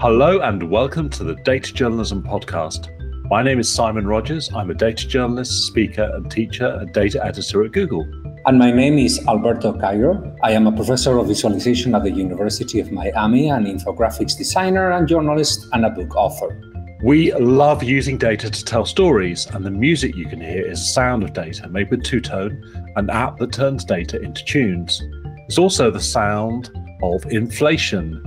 [0.00, 2.88] Hello and welcome to the Data Journalism Podcast.
[3.28, 4.48] My name is Simon Rogers.
[4.54, 8.10] I'm a data journalist, speaker, and teacher and data editor at Google.
[8.46, 10.34] And my name is Alberto Cairo.
[10.42, 15.06] I am a professor of visualization at the University of Miami, an infographics designer and
[15.06, 16.58] journalist, and a book author.
[17.02, 21.24] We love using data to tell stories, and the music you can hear is sound
[21.24, 25.02] of data made with TwoTone, an app that turns data into tunes.
[25.46, 26.70] It's also the sound
[27.02, 28.24] of inflation,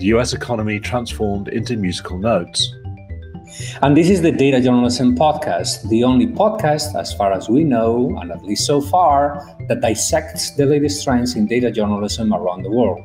[0.00, 2.74] the US economy transformed into musical notes.
[3.82, 8.16] And this is the Data Journalism Podcast, the only podcast, as far as we know,
[8.18, 12.70] and at least so far, that dissects the latest trends in data journalism around the
[12.70, 13.02] world.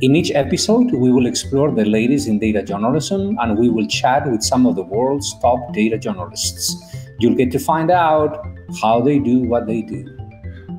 [0.00, 4.28] In each episode, we will explore the latest in data journalism and we will chat
[4.28, 6.96] with some of the world's top data journalists.
[7.20, 8.44] You'll get to find out
[8.82, 10.18] how they do what they do.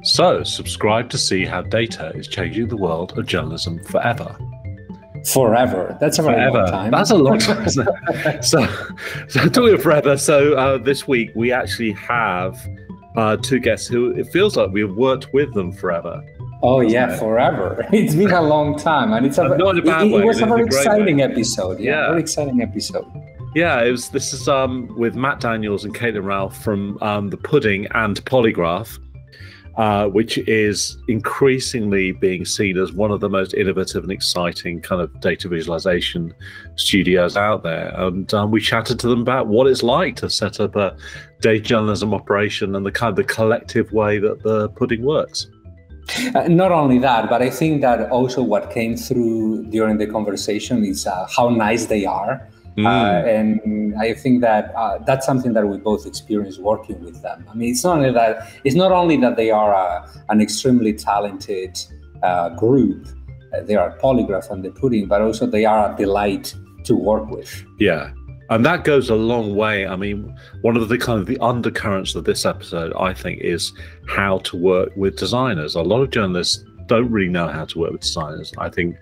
[0.04, 4.36] So, subscribe to see how data is changing the world of journalism forever.
[5.34, 5.98] Forever.
[6.00, 6.58] That's a very forever.
[6.60, 6.92] long time.
[6.92, 7.68] That's a long time.
[8.42, 8.66] so,
[9.28, 10.18] so talking of forever.
[10.18, 12.58] So uh, this week we actually have
[13.16, 16.24] uh, two guests who it feels like we've worked with them forever.
[16.62, 17.86] Oh yeah, forever.
[17.92, 20.42] It's been a long time, and it's a, not a bad it, way, it was
[20.42, 21.24] a very exciting way.
[21.24, 21.80] episode.
[21.80, 22.08] Yeah, Yeah.
[22.10, 23.06] very exciting episode.
[23.56, 24.10] Yeah, it was.
[24.10, 28.98] This is um with Matt Daniels and Caitlyn Ralph from um, the Pudding and Polygraph,
[29.78, 35.02] uh, which is increasingly being seen as one of the most innovative and exciting kind
[35.02, 36.34] of data visualization
[36.76, 37.94] studios out there.
[37.98, 40.96] And um, we chatted to them about what it's like to set up a
[41.42, 45.48] data journalism operation and the kind of the collective way that the Pudding works.
[46.36, 50.86] Uh, not only that, but I think that also what came through during the conversation
[50.86, 52.48] is uh, how nice they are.
[52.78, 52.86] Mm.
[52.86, 57.46] Uh, and I think that uh, that's something that we both experience working with them.
[57.50, 60.94] I mean, it's not only that it's not only that they are a, an extremely
[60.94, 61.80] talented
[62.22, 63.08] uh, group.
[63.54, 66.54] Uh, they are polygraph and the pudding, but also they are a delight
[66.84, 67.64] to work with.
[67.80, 68.12] Yeah.
[68.50, 69.88] And that goes a long way.
[69.88, 73.74] I mean, one of the kind of the undercurrents of this episode, I think, is
[74.08, 75.76] how to work with designers.
[75.76, 78.54] A lot of journalists don't really know how to work with designers.
[78.60, 78.98] I think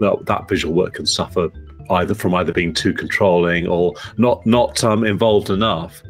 [0.00, 1.50] that that visual work can suffer
[1.90, 6.02] either from either being too controlling or not not um, involved enough.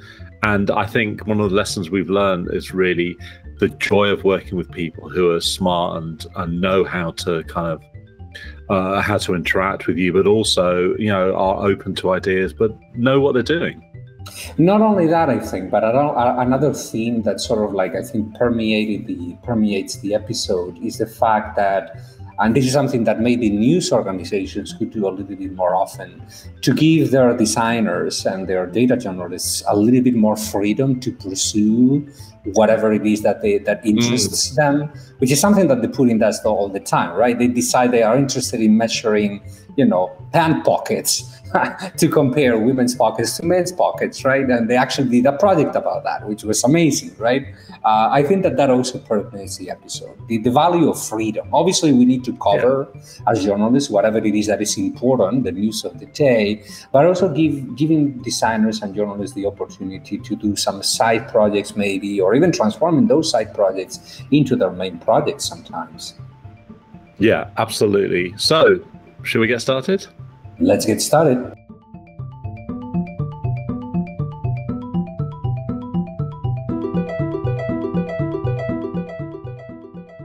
[0.43, 3.17] And I think one of the lessons we've learned is really
[3.59, 7.73] the joy of working with people who are smart and, and know how to kind
[7.73, 7.83] of
[8.69, 12.77] uh, how to interact with you, but also you know are open to ideas, but
[12.95, 13.83] know what they're doing.
[14.59, 18.35] Not only that, I think, but a- another theme that sort of like I think
[18.35, 22.01] permeated the permeates the episode is the fact that,
[22.39, 26.23] and this is something that maybe news organizations could do a little bit more often,
[26.63, 32.07] to give their designers and their data journalists a little bit more freedom to pursue
[32.53, 33.91] whatever it is that they that mm.
[33.91, 37.39] interests them, which is something that the Pudding does all the time, right?
[37.39, 39.43] They decide they are interested in measuring,
[39.77, 41.36] you know, pant pockets
[41.97, 44.49] to compare women's pockets to men's pockets, right?
[44.49, 47.47] And they actually did a project about that, which was amazing, right?
[47.85, 50.17] Uh, I think that that also pertains the episode.
[50.29, 51.49] The, the value of freedom.
[51.53, 52.89] Obviously, we need to cover
[53.29, 57.33] as journalists whatever it is that is important, the news of the day, but also
[57.33, 62.53] give giving designers and journalists the opportunity to do some side projects, maybe, or even
[62.53, 66.15] transforming those side projects into their main projects sometimes.
[67.19, 68.35] Yeah, absolutely.
[68.37, 68.81] So,
[69.23, 70.07] should we get started?
[70.59, 71.53] Let's get started.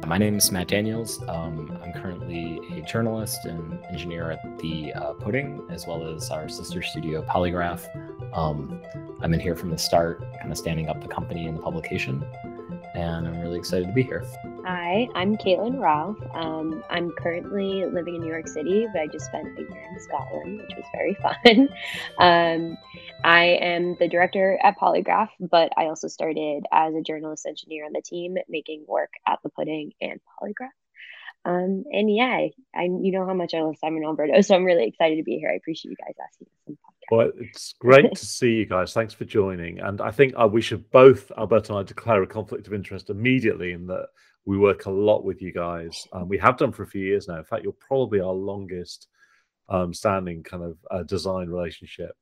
[0.08, 1.22] My name is Matt Daniels.
[1.28, 6.48] Um, I'm currently a journalist and engineer at the uh, Pudding, as well as our
[6.48, 7.90] sister studio, Polygraph.
[8.34, 8.82] Um,
[9.22, 12.26] I've been here from the start, kind of standing up the company and the publication,
[13.02, 14.24] and I'm really excited to be here.
[14.64, 16.18] Hi, I'm Caitlyn Ralph.
[16.34, 20.00] Um, I'm currently living in New York City, but I just spent a year in
[20.00, 21.70] Scotland, which was very fun.
[22.20, 22.78] um,
[23.24, 27.94] I am the director at Polygraph, but I also started as a journalist engineer on
[27.94, 30.70] the team, making work at the Pudding and Polygraph.
[31.44, 34.64] Um, and yeah, I, I you know how much I love Simon Alberto, so I'm
[34.64, 35.50] really excited to be here.
[35.50, 36.78] I appreciate you guys asking us.
[37.10, 38.94] Well, it's great to see you guys.
[38.94, 39.80] Thanks for joining.
[39.80, 43.10] And I think uh, we should both, Alberto and I, declare a conflict of interest
[43.10, 44.08] immediately in that
[44.46, 46.08] we work a lot with you guys.
[46.14, 47.38] Um, we have done for a few years now.
[47.38, 49.08] In fact, you're probably our longest
[49.68, 52.16] um, standing kind of uh, design relationship.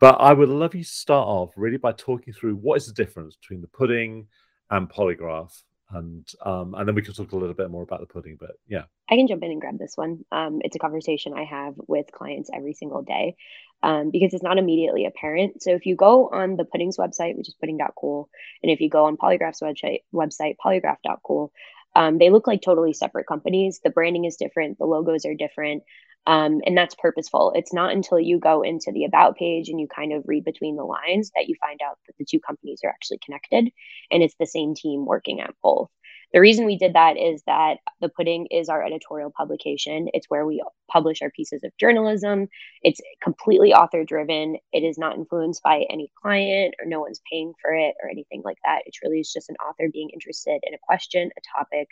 [0.00, 2.92] But I would love you to start off really by talking through what is the
[2.92, 4.28] difference between the pudding
[4.70, 5.62] and polygraph,
[5.92, 8.36] and um, and then we can talk a little bit more about the pudding.
[8.38, 10.24] But yeah, I can jump in and grab this one.
[10.30, 13.36] Um, it's a conversation I have with clients every single day
[13.82, 15.62] um, because it's not immediately apparent.
[15.62, 18.28] So if you go on the Pudding's website, which is pudding.cool,
[18.62, 21.52] and if you go on Polygraph's website, website polygraph.cool,
[21.94, 23.80] Um, they look like totally separate companies.
[23.82, 25.82] The branding is different, the logos are different.
[26.26, 27.52] Um, and that's purposeful.
[27.56, 30.76] It's not until you go into the about page and you kind of read between
[30.76, 33.70] the lines that you find out that the two companies are actually connected
[34.10, 35.88] and it's the same team working at both.
[36.32, 40.08] The reason we did that is that The Pudding is our editorial publication.
[40.14, 42.48] It's where we publish our pieces of journalism.
[42.82, 44.56] It's completely author driven.
[44.72, 48.42] It is not influenced by any client or no one's paying for it or anything
[48.44, 48.82] like that.
[48.86, 51.88] It's really just an author being interested in a question, a topic,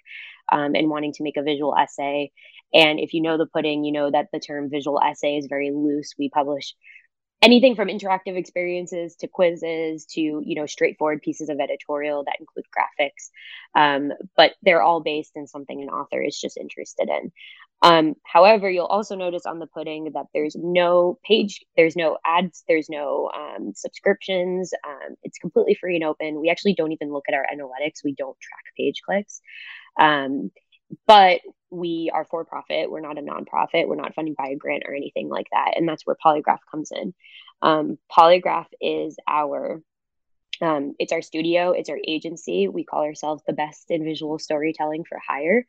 [0.53, 2.31] um, and wanting to make a visual essay.
[2.73, 5.73] And if you know The Pudding, you know that the term visual essay is very
[5.73, 6.15] loose.
[6.19, 6.75] We publish
[7.43, 12.67] anything from interactive experiences to quizzes to you know straightforward pieces of editorial that include
[12.77, 13.31] graphics.
[13.75, 17.33] Um, but they're all based in something an author is just interested in.
[17.81, 22.65] Um, however you'll also notice on the pudding that there's no page there's no ads
[22.67, 24.73] there's no um, subscriptions.
[24.87, 26.41] Um, it's completely free and open.
[26.41, 28.03] We actually don't even look at our analytics.
[28.05, 29.41] We don't track page clicks.
[29.99, 30.51] Um,
[31.07, 31.41] but
[31.71, 32.91] we are for profit.
[32.91, 33.89] We're not a nonprofit.
[33.89, 35.75] We're not funded by a grant or anything like that.
[35.77, 37.15] And that's where Polygraph comes in.
[37.61, 39.83] Um, Polygraph is our
[40.61, 42.67] um, it's our studio, it's our agency.
[42.67, 45.65] We call ourselves the best in visual storytelling for hire.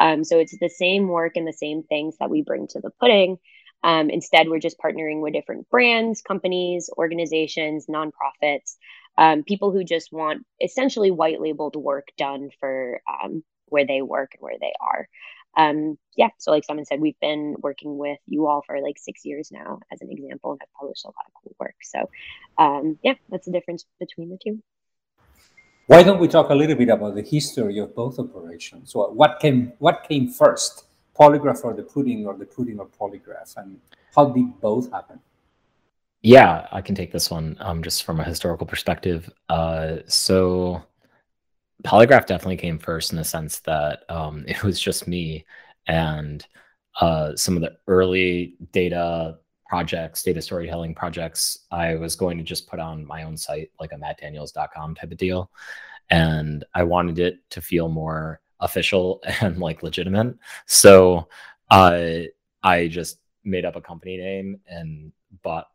[0.00, 2.90] Um, so it's the same work and the same things that we bring to the
[2.90, 3.38] pudding.
[3.84, 8.76] Um, instead, we're just partnering with different brands, companies, organizations, nonprofits,
[9.18, 14.30] um, people who just want essentially white labeled work done for um, where they work
[14.34, 15.08] and where they are
[15.56, 19.24] um, yeah, so like someone said, we've been working with you all for like six
[19.24, 21.74] years now, as an example, and have published a lot of cool work.
[21.82, 22.08] So,
[22.58, 24.62] um, yeah, that's the difference between the two.
[25.86, 28.92] Why don't we talk a little bit about the history of both operations?
[28.92, 30.84] So what came what came first,
[31.18, 33.78] polygraph or the pudding, or the pudding or polygraph, and
[34.14, 35.20] how did both happen?
[36.22, 39.28] Yeah, I can take this one um, just from a historical perspective.
[39.48, 40.82] Uh, so
[41.82, 45.44] Polygraph definitely came first in the sense that um, it was just me
[45.86, 46.46] and
[47.00, 52.68] uh, some of the early data projects, data storytelling projects, I was going to just
[52.68, 55.50] put on my own site, like a mattdaniels.com type of deal.
[56.10, 60.36] And I wanted it to feel more official and like legitimate.
[60.66, 61.28] So
[61.70, 62.20] uh,
[62.62, 65.12] I just made up a company name and
[65.42, 65.68] bought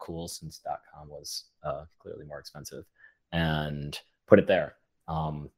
[0.00, 2.84] .cool since .com was uh, clearly more expensive
[3.32, 4.74] and put it there.
[5.08, 5.50] Um,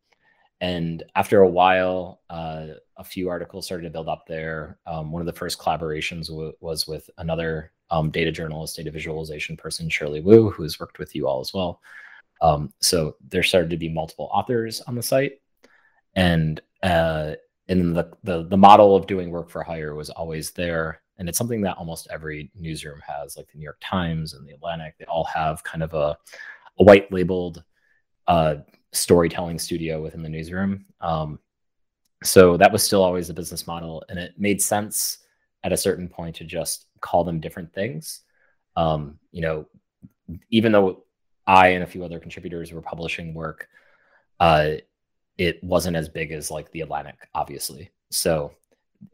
[0.60, 2.66] and after a while, uh,
[2.96, 4.78] a few articles started to build up there.
[4.86, 9.56] Um, one of the first collaborations w- was with another um, data journalist, data visualization
[9.56, 11.80] person, Shirley Wu, who has worked with you all as well.
[12.42, 15.40] Um, so there started to be multiple authors on the site,
[16.14, 17.34] and uh,
[17.68, 21.38] and the, the the model of doing work for hire was always there, and it's
[21.38, 24.94] something that almost every newsroom has, like the New York Times and the Atlantic.
[24.98, 26.16] They all have kind of a,
[26.78, 27.62] a white labeled
[28.26, 28.56] uh,
[28.92, 30.84] storytelling studio within the newsroom.
[31.00, 31.38] Um,
[32.22, 35.18] so that was still always a business model, and it made sense
[35.64, 38.22] at a certain point to just call them different things.
[38.76, 39.66] Um, you know,
[40.50, 41.04] even though
[41.46, 43.68] I and a few other contributors were publishing work,
[44.38, 44.74] uh,
[45.38, 47.90] it wasn't as big as like the Atlantic, obviously.
[48.10, 48.52] So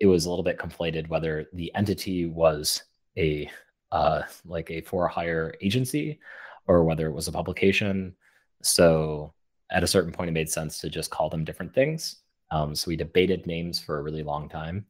[0.01, 2.83] it was a little bit conflated whether the entity was
[3.17, 3.49] a
[3.93, 6.19] uh, like a for hire agency
[6.67, 8.15] or whether it was a publication.
[8.63, 9.33] So
[9.71, 12.17] at a certain point, it made sense to just call them different things.
[12.51, 14.87] Um, so we debated names for a really long time.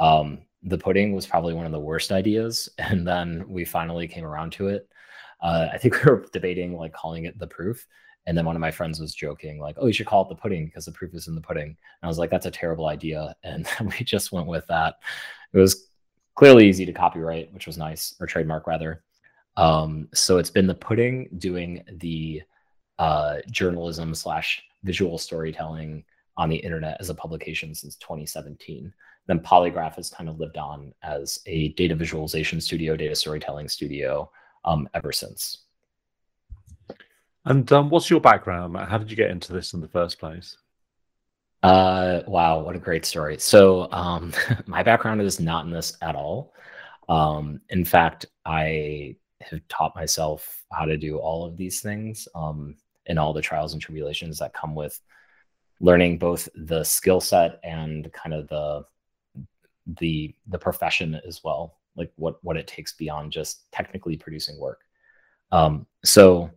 [0.00, 4.24] Um, the pudding was probably one of the worst ideas, and then we finally came
[4.24, 4.88] around to it.
[5.40, 7.86] Uh, I think we were debating like calling it the proof,
[8.26, 10.34] and then one of my friends was joking like, "Oh, you should call it the
[10.34, 12.86] pudding because the proof is in the pudding." And I was like, "That's a terrible
[12.86, 14.96] idea," and we just went with that.
[15.52, 15.88] It was
[16.34, 19.02] clearly easy to copyright, which was nice, or trademark rather.
[19.56, 22.42] Um, so it's been the pudding doing the
[22.98, 26.04] uh, journalism slash visual storytelling
[26.36, 28.92] on the internet as a publication since 2017.
[29.26, 34.30] Then Polygraph has kind of lived on as a data visualization studio, data storytelling studio
[34.64, 35.64] um, ever since.
[37.46, 38.76] And um, what's your background?
[38.76, 40.56] How did you get into this in the first place?
[41.62, 43.38] Uh, wow, what a great story.
[43.38, 44.32] So, um,
[44.66, 46.52] my background is not in this at all.
[47.08, 52.28] Um, in fact, I have taught myself how to do all of these things.
[52.34, 55.00] Um, and all the trials and tribulations that come with
[55.80, 58.84] learning both the skill set and kind of the
[59.98, 64.80] the the profession as well like what what it takes beyond just technically producing work.
[65.52, 66.50] Um, so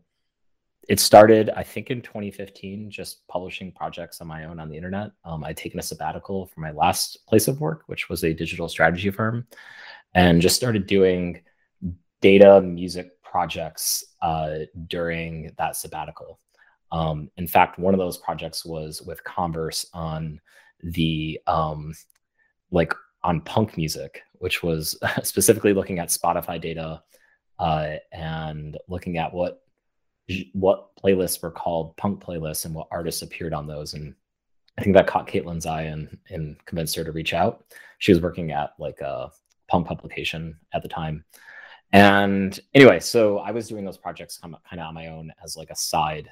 [0.88, 5.12] it started i think in 2015 just publishing projects on my own on the internet.
[5.25, 8.70] Um, i'd taken a sabbatical from my last place of work which was a digital
[8.70, 9.46] strategy firm
[10.13, 11.42] and just started doing
[12.22, 16.40] data music projects uh, during that sabbatical.
[16.92, 20.40] Um, in fact, one of those projects was with Converse on
[20.82, 21.94] the um,
[22.72, 22.94] like
[23.24, 27.04] on punk music, which was specifically looking at Spotify data
[27.60, 29.64] uh, and looking at what
[30.54, 33.94] what playlists were called punk playlists and what artists appeared on those.
[33.94, 34.14] And
[34.78, 37.64] I think that caught Caitlyn's eye and, and convinced her to reach out.
[38.00, 39.32] She was working at like a
[39.68, 41.24] punk publication at the time.
[41.94, 45.70] And anyway, so I was doing those projects kind of on my own as like
[45.70, 46.29] a side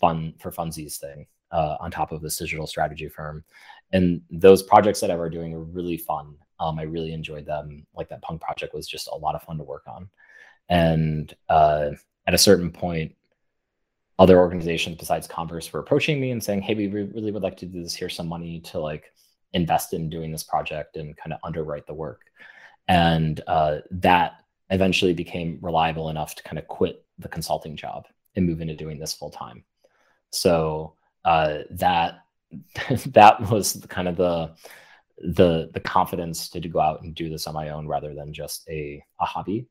[0.00, 3.44] fun for funsies thing uh, on top of this digital strategy firm.
[3.92, 6.34] And those projects that I were doing were really fun.
[6.60, 7.86] Um, I really enjoyed them.
[7.94, 10.08] Like that punk project was just a lot of fun to work on.
[10.68, 11.90] And uh,
[12.26, 13.14] at a certain point,
[14.18, 17.66] other organizations besides Converse were approaching me and saying, "Hey, we really would like to
[17.66, 17.94] do this.
[17.94, 19.12] Here's some money to like
[19.52, 22.22] invest in doing this project and kind of underwrite the work."
[22.88, 28.06] And uh, that eventually became reliable enough to kind of quit the consulting job
[28.36, 29.64] and move into doing this full time.
[30.30, 30.94] So
[31.24, 32.20] uh, that
[33.06, 34.54] that was kind of the
[35.18, 38.68] the the confidence to, go out and do this on my own rather than just
[38.68, 39.66] a a hobby.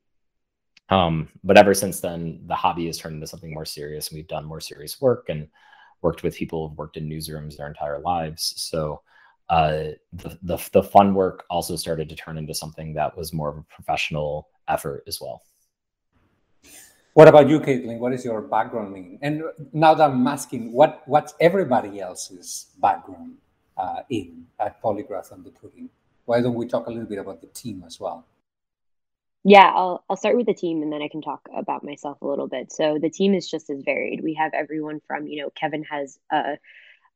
[0.90, 4.28] Um, but ever since then, the hobby has turned into something more serious, and we've
[4.28, 5.48] done more serious work and
[6.00, 8.54] worked with people who've worked in newsrooms their entire lives.
[8.56, 9.02] So
[9.48, 13.48] uh, the, the the fun work also started to turn into something that was more
[13.48, 15.42] of a professional effort as well.
[17.14, 17.98] What about you, Caitlyn?
[17.98, 19.18] What is your background in?
[19.22, 23.38] And now that I'm asking, what what's everybody else's background
[23.76, 25.90] uh, in at Polygraph and the Pudding?
[26.26, 28.26] Why don't we talk a little bit about the team as well?
[29.44, 32.26] Yeah, I'll I'll start with the team and then I can talk about myself a
[32.26, 32.70] little bit.
[32.70, 34.22] So the team is just as varied.
[34.22, 36.58] We have everyone from, you know, Kevin has a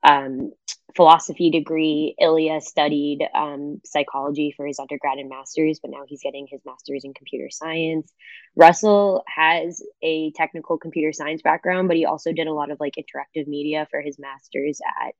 [0.03, 0.53] um,
[0.97, 2.15] philosophy degree.
[2.21, 7.05] Ilya studied um, psychology for his undergrad and master's, but now he's getting his master's
[7.05, 8.13] in computer science.
[8.57, 12.95] Russell has a technical computer science background, but he also did a lot of like
[12.97, 15.15] interactive media for his master's at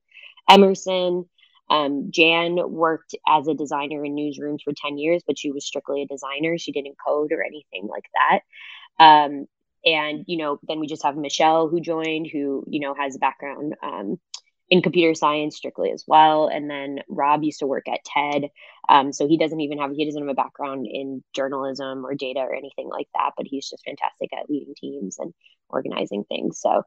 [0.49, 1.25] Emerson.
[1.69, 6.03] Um, Jan worked as a designer in newsrooms for 10 years, but she was strictly
[6.03, 6.57] a designer.
[6.57, 8.39] She didn't code or anything like that.
[9.03, 9.47] Um,
[9.85, 13.19] and, you know, then we just have Michelle who joined, who, you know, has a
[13.19, 14.19] background um,
[14.73, 16.47] in computer science strictly as well.
[16.47, 18.49] And then Rob used to work at TED.
[18.89, 22.39] Um, so he doesn't even have, he doesn't have a background in journalism or data
[22.39, 25.31] or anything like that, but he's just fantastic at leading teams and
[25.69, 26.59] organizing things.
[26.59, 26.81] So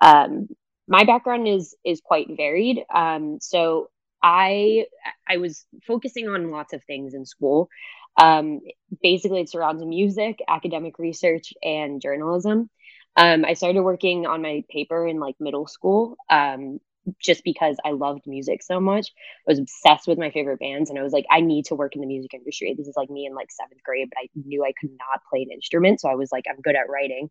[0.00, 0.50] um,
[0.86, 2.84] my background is, is quite varied.
[2.94, 3.90] Um, so
[4.22, 4.86] I,
[5.28, 7.68] I was focusing on lots of things in school.
[8.20, 8.60] Um,
[9.02, 12.70] basically it surrounds music, academic research, and journalism.
[13.16, 16.16] Um, I started working on my paper in like middle school.
[16.30, 16.78] Um,
[17.20, 19.08] just because I loved music so much.
[19.46, 21.94] I was obsessed with my favorite bands and I was like, I need to work
[21.94, 22.74] in the music industry.
[22.76, 25.42] This is like me in like seventh grade, but I knew I could not play
[25.42, 26.00] an instrument.
[26.00, 27.30] So I was like, I'm good at writing.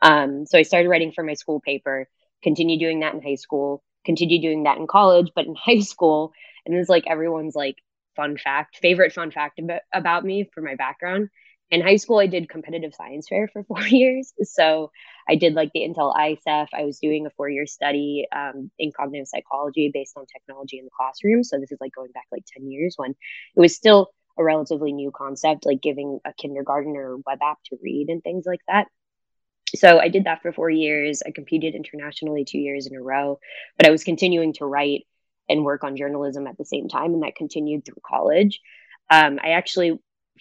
[0.00, 2.08] Um, so I started writing for my school paper,
[2.42, 6.32] continued doing that in high school, continued doing that in college, but in high school,
[6.66, 7.76] and this is like everyone's like
[8.16, 11.28] fun fact, favorite fun fact about, about me for my background
[11.72, 14.32] in high school, I did competitive science fair for four years.
[14.42, 14.92] So
[15.28, 16.68] I did like the Intel ISEF.
[16.72, 20.84] I was doing a four year study um, in cognitive psychology based on technology in
[20.84, 21.42] the classroom.
[21.42, 24.92] So this is like going back like 10 years when it was still a relatively
[24.92, 28.86] new concept, like giving a kindergartner web app to read and things like that.
[29.74, 31.22] So I did that for four years.
[31.26, 33.38] I competed internationally two years in a row,
[33.78, 35.06] but I was continuing to write
[35.48, 38.60] and work on journalism at the same time, and that continued through college.
[39.10, 39.98] Um, I actually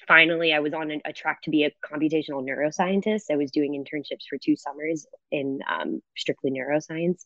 [0.08, 3.26] finally i was on a, track to be a computational neuroscientist.
[3.32, 7.24] I was doing internships for two summers in um, strictly neuroscience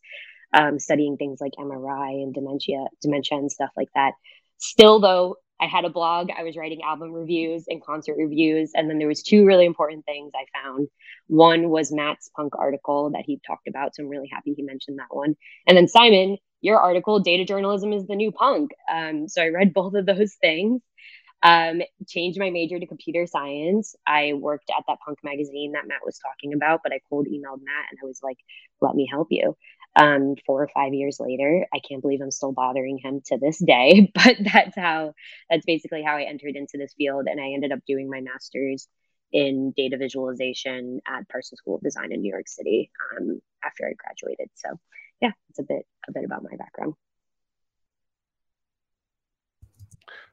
[0.54, 4.14] um, studying things like mri and dementia dementia and stuff like that.
[4.58, 6.30] Still though i had a blog.
[6.38, 10.06] I was writing album reviews and concert reviews and then there was two really important
[10.06, 10.88] things i found.
[11.28, 15.00] One was matt's punk article that he talked about so i'm really happy he mentioned
[15.00, 15.36] that one.
[15.68, 18.72] And then simon your article data journalism is the new punk.
[18.92, 20.82] Um, so i read both of those things
[21.46, 23.96] um, changed my major to computer science.
[24.08, 27.62] I worked at that punk magazine that Matt was talking about, but I cold emailed
[27.64, 28.38] Matt and I was like,
[28.82, 29.56] let me help you.
[29.96, 33.60] Um, four or five years later, I can't believe I'm still bothering him to this
[33.60, 35.14] day, but that's how,
[35.48, 37.28] that's basically how I entered into this field.
[37.30, 38.88] And I ended up doing my master's
[39.32, 43.94] in data visualization at Parsons School of Design in New York City um, after I
[43.94, 44.50] graduated.
[44.56, 44.80] So
[45.22, 46.96] yeah, it's a bit, a bit about my background.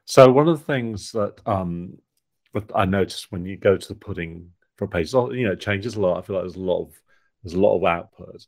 [0.05, 1.97] So one of the things that um
[2.53, 5.95] that I noticed when you go to the pudding for pages, you know, it changes
[5.95, 6.17] a lot.
[6.17, 7.01] I feel like there's a lot of
[7.43, 8.45] there's a lot of output,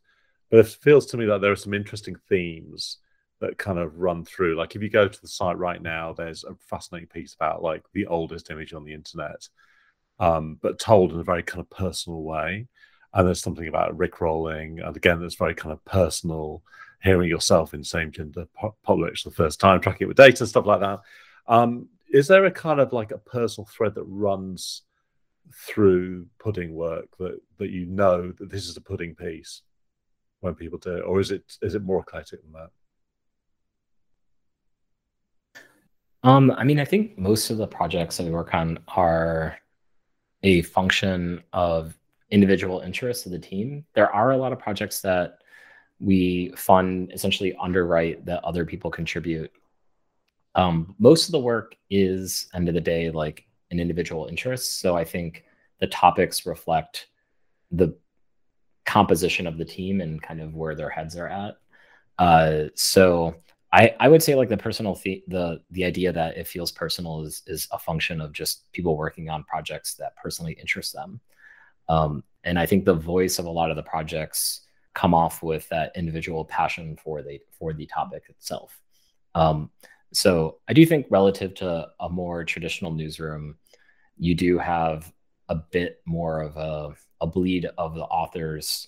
[0.49, 2.97] but it feels to me that there are some interesting themes
[3.41, 4.55] that kind of run through.
[4.55, 7.83] Like if you go to the site right now, there's a fascinating piece about like
[7.93, 9.47] the oldest image on the internet,
[10.19, 12.67] um, but told in a very kind of personal way.
[13.13, 16.61] And there's something about rickrolling, and again, that's very kind of personal
[17.01, 20.65] hearing yourself in same gender for the first time, tracking it with data, and stuff
[20.65, 20.99] like that.
[21.47, 24.83] Um, is there a kind of like a personal thread that runs
[25.53, 29.61] through pudding work that that you know that this is a pudding piece
[30.39, 32.69] when people do it, or is it is it more eclectic than that?
[36.23, 39.59] Um, I mean, I think most of the projects that we work on are
[40.41, 41.95] a function of
[42.31, 43.85] individual interests of the team.
[43.93, 45.39] There are a lot of projects that
[45.99, 49.51] we fund essentially underwrite that other people contribute.
[50.55, 54.79] Um, most of the work is end of the day like an individual interest.
[54.79, 55.43] So I think
[55.79, 57.07] the topics reflect
[57.71, 57.95] the
[58.85, 61.57] composition of the team and kind of where their heads are at.
[62.17, 63.35] Uh, so
[63.73, 67.23] I, I would say like the personal the, the the idea that it feels personal
[67.23, 71.19] is is a function of just people working on projects that personally interest them.
[71.89, 74.61] Um, and I think the voice of a lot of the projects
[74.93, 78.79] come off with that individual passion for the for the topic itself.
[79.33, 79.69] Um,
[80.15, 83.57] so I do think relative to a more traditional newsroom,
[84.17, 85.11] you do have
[85.49, 88.87] a bit more of a, a bleed of the author's,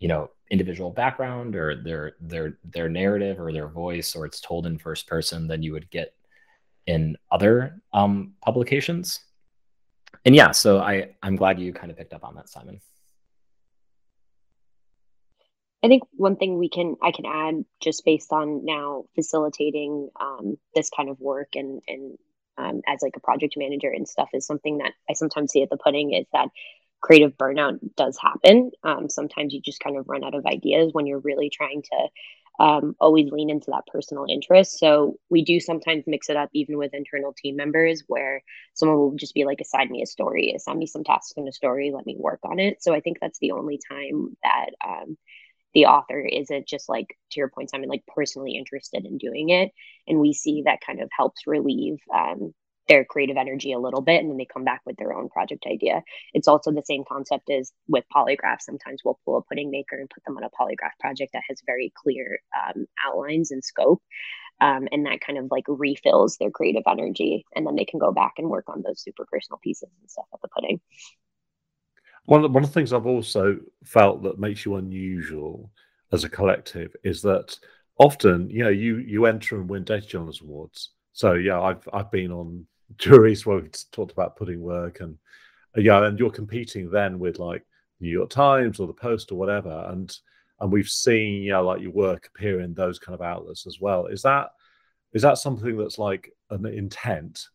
[0.00, 4.66] you know, individual background or their their their narrative or their voice, or it's told
[4.66, 6.14] in first person than you would get
[6.86, 9.20] in other um, publications.
[10.24, 12.80] And yeah, so I I'm glad you kind of picked up on that, Simon.
[15.82, 20.56] I think one thing we can I can add just based on now facilitating um,
[20.74, 22.18] this kind of work and and
[22.58, 25.70] um, as like a project manager and stuff is something that I sometimes see at
[25.70, 26.48] the pudding is that
[27.00, 28.70] creative burnout does happen.
[28.84, 32.08] Um, sometimes you just kind of run out of ideas when you're really trying to
[32.64, 34.78] um, always lean into that personal interest.
[34.78, 38.42] So we do sometimes mix it up even with internal team members where
[38.74, 41.52] someone will just be like, assign me a story, assign me some tasks in a
[41.52, 42.82] story, let me work on it.
[42.82, 45.16] So I think that's the only time that um,
[45.74, 49.70] the author isn't just like to your point simon like personally interested in doing it.
[50.06, 52.52] And we see that kind of helps relieve um,
[52.88, 55.64] their creative energy a little bit and then they come back with their own project
[55.66, 56.02] idea.
[56.34, 58.62] It's also the same concept as with polygraphs.
[58.62, 61.60] Sometimes we'll pull a pudding maker and put them on a polygraph project that has
[61.64, 64.02] very clear um, outlines and scope
[64.60, 68.12] um, and that kind of like refills their creative energy and then they can go
[68.12, 70.80] back and work on those super personal pieces and stuff at the pudding
[72.24, 75.70] one of, one of the things I've also felt that makes you unusual
[76.12, 77.58] as a collective is that
[77.98, 80.90] often, you know, you you enter and win data journalism awards.
[81.12, 82.66] So yeah, I've I've been on
[82.98, 85.18] juries where we've talked about putting work and
[85.76, 87.64] yeah, and you're competing then with like
[88.00, 90.14] New York Times or the Post or whatever, and
[90.60, 94.06] and we've seen yeah, like your work appear in those kind of outlets as well.
[94.06, 94.50] Is that
[95.12, 97.46] is that something that's like an intent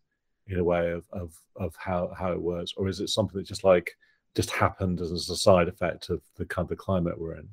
[0.47, 3.49] in a way of of of how how it works, or is it something that's
[3.49, 3.95] just like
[4.36, 7.50] just happened as a side effect of the kind of climate we're in?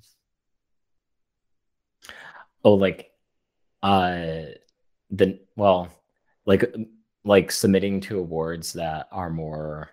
[2.63, 3.11] Oh, like,
[3.83, 4.43] uh,
[5.11, 5.89] the well,
[6.47, 6.75] like
[7.25, 9.91] like submitting to awards that are more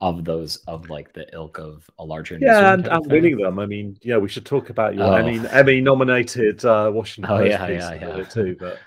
[0.00, 3.66] of those of like the ilk of a larger yeah and, and winning them i
[3.66, 5.14] mean yeah we should talk about your oh.
[5.14, 8.24] emmy emmy nominated uh washington oh, Post yeah, yeah, yeah.
[8.24, 8.78] too but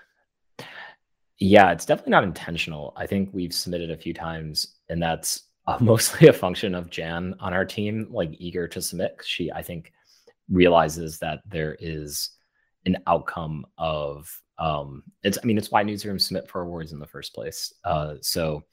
[1.40, 5.78] yeah it's definitely not intentional i think we've submitted a few times and that's uh,
[5.82, 9.20] mostly a function of Jan on our team, like eager to submit.
[9.24, 9.94] She, I think,
[10.50, 12.32] realizes that there is
[12.86, 15.38] an outcome of um, it's.
[15.42, 17.74] I mean, it's why newsrooms submit for awards in the first place.
[17.84, 18.64] Uh, so.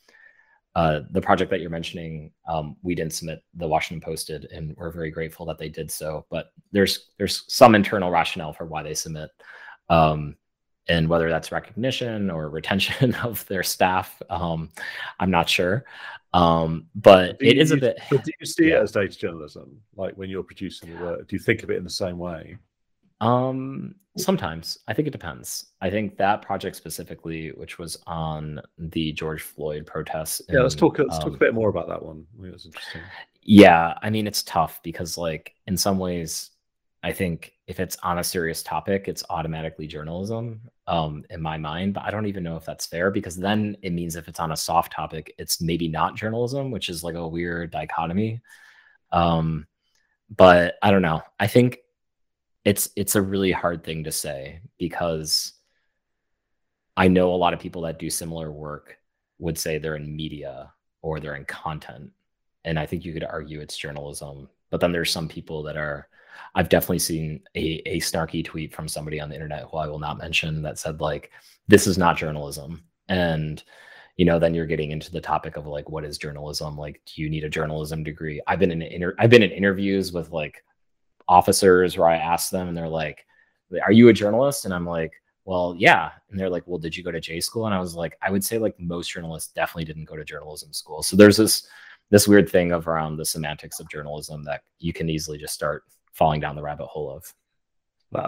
[0.77, 3.39] Uh, the project that you're mentioning, um, we didn't submit.
[3.55, 6.27] The Washington posted, and we're very grateful that they did so.
[6.31, 9.31] But there's there's some internal rationale for why they submit.
[9.89, 10.35] Um,
[10.89, 14.71] and whether that's recognition or retention of their staff um,
[15.21, 15.85] i'm not sure.
[16.35, 18.79] Um, but it is a bit do you see yeah.
[18.79, 19.81] it as data journalism?
[19.95, 22.59] Like when you're producing the work do you think of it in the same way?
[23.21, 24.79] Um sometimes.
[24.89, 25.67] I think it depends.
[25.81, 30.99] I think that project specifically which was on the george floyd protests yeah let's talk
[30.99, 32.27] let's talk a um, bit more about that one.
[32.37, 33.03] I think interesting.
[33.43, 36.51] Yeah i mean it's tough because like in some ways
[37.05, 41.93] I think if it's on a serious topic, it's automatically journalism um, in my mind.
[41.93, 44.53] But I don't even know if that's fair because then it means if it's on
[44.53, 48.41] a soft topic, it's maybe not journalism, which is like a weird dichotomy.
[49.13, 49.67] Um,
[50.35, 51.21] but I don't know.
[51.39, 51.81] I think
[52.65, 55.53] it's it's a really hard thing to say because
[56.97, 58.97] I know a lot of people that do similar work
[59.39, 62.13] would say they're in media or they're in content,
[62.65, 64.49] and I think you could argue it's journalism.
[64.71, 66.09] But then there's some people that are
[66.55, 69.99] I've definitely seen a, a snarky tweet from somebody on the internet who I will
[69.99, 71.31] not mention that said like,
[71.69, 73.63] "This is not journalism," and
[74.17, 76.79] you know, then you're getting into the topic of like, what is journalism?
[76.79, 78.41] Like, do you need a journalism degree?
[78.47, 80.63] I've been in inter- I've been in interviews with like
[81.29, 83.27] officers where I ask them, and they're like,
[83.85, 84.65] are you a journalist?
[84.65, 85.13] And I'm like,
[85.45, 86.13] well, yeah.
[86.31, 87.67] And they're like, well, did you go to J school?
[87.67, 90.73] And I was like, I would say like most journalists definitely didn't go to journalism
[90.73, 91.03] school.
[91.03, 91.67] So there's this
[92.11, 95.85] this weird thing of around the semantics of journalism that you can easily just start
[96.15, 97.33] falling down the rabbit hole of.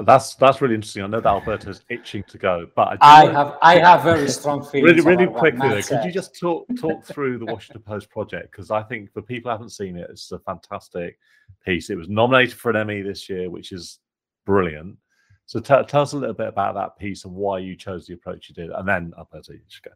[0.05, 1.05] That's that's really interesting.
[1.05, 4.65] I know that Alberto's itching to go, but I, I have I have very strong
[4.71, 5.05] feelings.
[5.05, 8.51] really, really quickly, though, could you just talk talk through the Washington Post project?
[8.51, 11.19] Because I think for people who haven't seen it, it's a fantastic
[11.65, 11.89] piece.
[11.89, 14.01] It was nominated for an Emmy this year, which is
[14.45, 14.97] brilliant.
[15.47, 18.15] So t- tell us a little bit about that piece and why you chose the
[18.15, 19.93] approach you did, and then Alberto, you should go.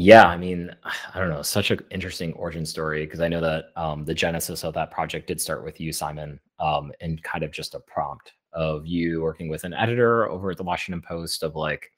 [0.00, 0.74] Yeah, I mean,
[1.14, 4.64] I don't know, such an interesting origin story because I know that um, the genesis
[4.64, 8.32] of that project did start with you, Simon, um, and kind of just a prompt
[8.54, 11.92] of you working with an editor over at the Washington Post of like,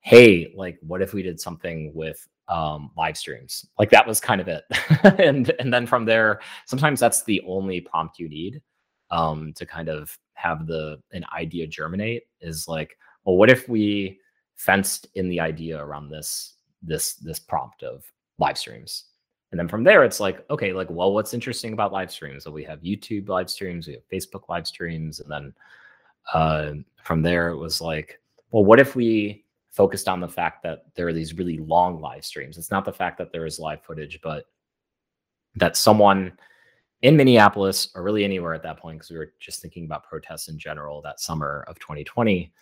[0.00, 3.64] hey, like, what if we did something with um, live streams?
[3.78, 4.64] Like that was kind of it,
[5.18, 8.60] and and then from there, sometimes that's the only prompt you need
[9.10, 12.24] um, to kind of have the an idea germinate.
[12.42, 14.20] Is like, well, what if we
[14.56, 18.04] fenced in the idea around this this this prompt of
[18.38, 19.04] live streams?
[19.50, 22.44] And then from there, it's like, okay, like, well, what's interesting about live streams?
[22.44, 25.54] So we have YouTube live streams, we have Facebook live streams, and then
[26.34, 30.84] uh, from there, it was like, well, what if we focused on the fact that
[30.94, 32.58] there are these really long live streams?
[32.58, 34.44] It's not the fact that there is live footage, but
[35.56, 36.32] that someone
[37.02, 40.48] in Minneapolis or really anywhere at that point, because we were just thinking about protests
[40.48, 42.52] in general that summer of 2020,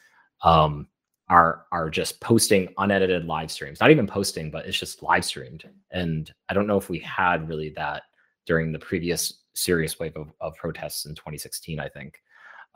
[0.42, 0.86] um,
[1.28, 3.80] are are just posting unedited live streams.
[3.80, 5.64] Not even posting, but it's just live streamed.
[5.90, 8.04] And I don't know if we had really that
[8.46, 11.80] during the previous serious wave of, of protests in 2016.
[11.80, 12.20] I think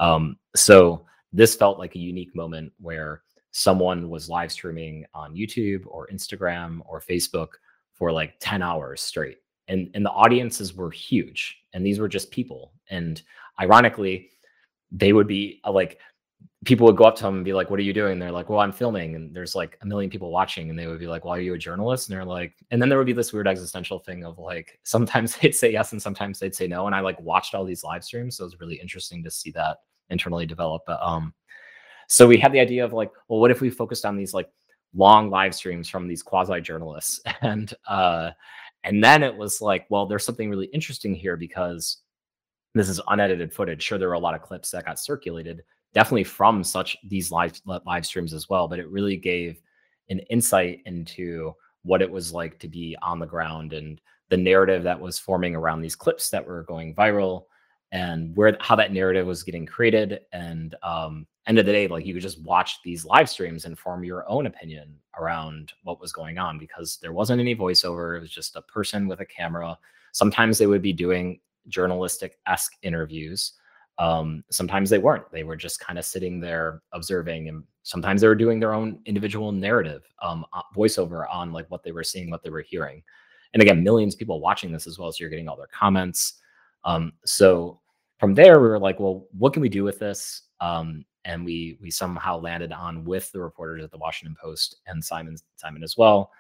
[0.01, 5.83] um, so this felt like a unique moment where someone was live streaming on YouTube
[5.87, 7.49] or Instagram or Facebook
[7.93, 9.39] for like 10 hours straight.
[9.69, 11.59] And, and the audiences were huge.
[11.73, 12.73] And these were just people.
[12.89, 13.23] And
[13.61, 14.31] ironically,
[14.91, 16.01] they would be uh, like,
[16.65, 18.13] people would go up to them and be like, What are you doing?
[18.13, 19.15] And they're like, Well, I'm filming.
[19.15, 20.69] And there's like a million people watching.
[20.69, 22.09] And they would be like, Well, are you a journalist?
[22.09, 25.37] And they're like, And then there would be this weird existential thing of like, sometimes
[25.37, 26.87] they'd say yes and sometimes they'd say no.
[26.87, 28.37] And I like watched all these live streams.
[28.37, 29.79] So it was really interesting to see that
[30.11, 30.83] internally develop.
[30.87, 31.33] But um,
[32.09, 34.51] so we had the idea of like, well, what if we focused on these like
[34.95, 38.31] long live streams from these quasi journalists, and uh,
[38.85, 41.99] and then it was like, well, there's something really interesting here because
[42.75, 43.83] this is unedited footage.
[43.83, 45.63] Sure, there were a lot of clips that got circulated,
[45.95, 48.69] definitely from such these live live streams as well.
[48.69, 49.61] But it really gave
[50.09, 54.83] an insight into what it was like to be on the ground and the narrative
[54.85, 57.45] that was forming around these clips that were going viral
[57.93, 62.07] and where how that narrative was getting created and um end of the day like
[62.07, 66.13] you could just watch these live streams and form your own opinion around what was
[66.13, 69.77] going on because there wasn't any voiceover it was just a person with a camera
[70.13, 73.55] sometimes they would be doing journalistic esque interviews
[74.01, 78.27] um, sometimes they weren't they were just kind of sitting there observing and sometimes they
[78.27, 82.31] were doing their own individual narrative um, uh, voiceover on like what they were seeing
[82.31, 83.03] what they were hearing
[83.55, 86.41] and again millions of people watching this as well so you're getting all their comments
[86.85, 87.81] um, so
[88.19, 90.43] from there, we were like, well, what can we do with this?
[90.61, 95.05] Um, and we we somehow landed on with the reporters at the Washington Post and
[95.05, 96.31] Simon Simon as well.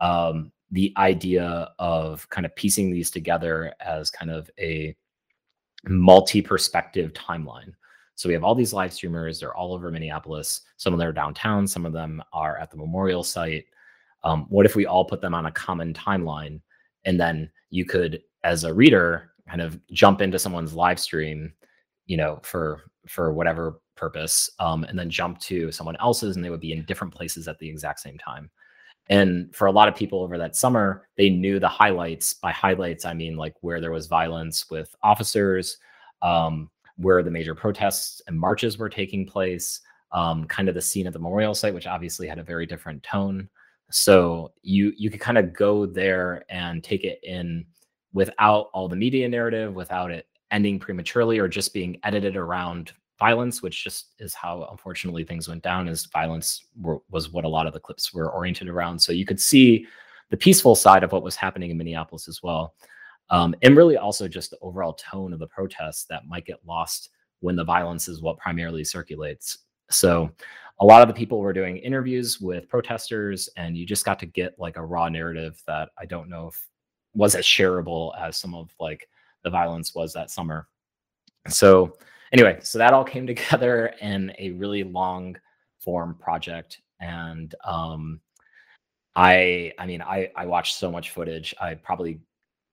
[0.00, 4.94] Um, the idea of kind of piecing these together as kind of a
[5.86, 7.72] multi-perspective timeline.
[8.14, 10.62] So we have all these live streamers, they're all over Minneapolis.
[10.76, 13.66] Some of them are downtown, some of them are at the memorial site.
[14.24, 16.60] Um, what if we all put them on a common timeline?
[17.04, 21.52] And then you could, as a reader, kind of jump into someone's live stream,
[22.06, 26.50] you know, for for whatever purpose, um, and then jump to someone else's, and they
[26.50, 28.50] would be in different places at the exact same time.
[29.08, 32.34] And for a lot of people over that summer, they knew the highlights.
[32.34, 35.78] By highlights, I mean like where there was violence with officers,
[36.22, 39.80] um, where the major protests and marches were taking place,
[40.12, 43.02] um, kind of the scene at the memorial site, which obviously had a very different
[43.02, 43.48] tone.
[43.90, 47.64] So you you could kind of go there and take it in
[48.12, 53.62] without all the media narrative, without it ending prematurely or just being edited around violence,
[53.62, 55.88] which just is how unfortunately things went down.
[55.88, 58.98] Is violence were, was what a lot of the clips were oriented around.
[58.98, 59.86] So you could see
[60.30, 62.74] the peaceful side of what was happening in Minneapolis as well,
[63.30, 67.10] um, and really also just the overall tone of the protests that might get lost
[67.40, 69.58] when the violence is what primarily circulates.
[69.90, 70.30] So
[70.80, 74.26] a lot of the people were doing interviews with protesters, and you just got to
[74.26, 76.68] get like a raw narrative that I don't know if
[77.14, 79.08] was as shareable as some of like
[79.42, 80.68] the violence was that summer.
[81.48, 81.96] So
[82.32, 85.36] anyway, so that all came together in a really long
[85.78, 86.80] form project.
[87.00, 88.20] And um
[89.14, 91.54] I I mean I I watched so much footage.
[91.60, 92.20] I probably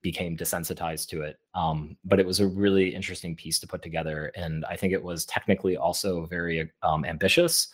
[0.06, 1.40] became desensitized to it.
[1.56, 5.04] Um, but it was a really interesting piece to put together, and I think it
[5.04, 7.70] was technically also very um, ambitious.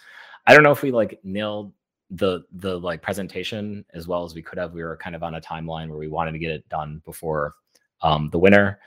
[0.47, 1.73] I don't know if we like nailed
[2.09, 4.71] the the like presentation as well as we could have.
[4.71, 7.55] We were kind of on a timeline where we wanted to get it done before
[8.01, 8.79] um, the winter,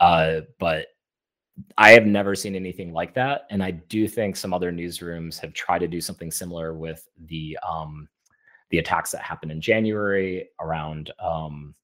[0.00, 0.86] uh, but
[1.78, 5.54] I have never seen anything like that, and I do think some other newsrooms have
[5.54, 8.08] tried to do something similar with the um,
[8.70, 11.74] the attacks that happened in January around um,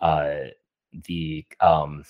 [0.00, 0.34] uh,
[1.04, 2.04] the um,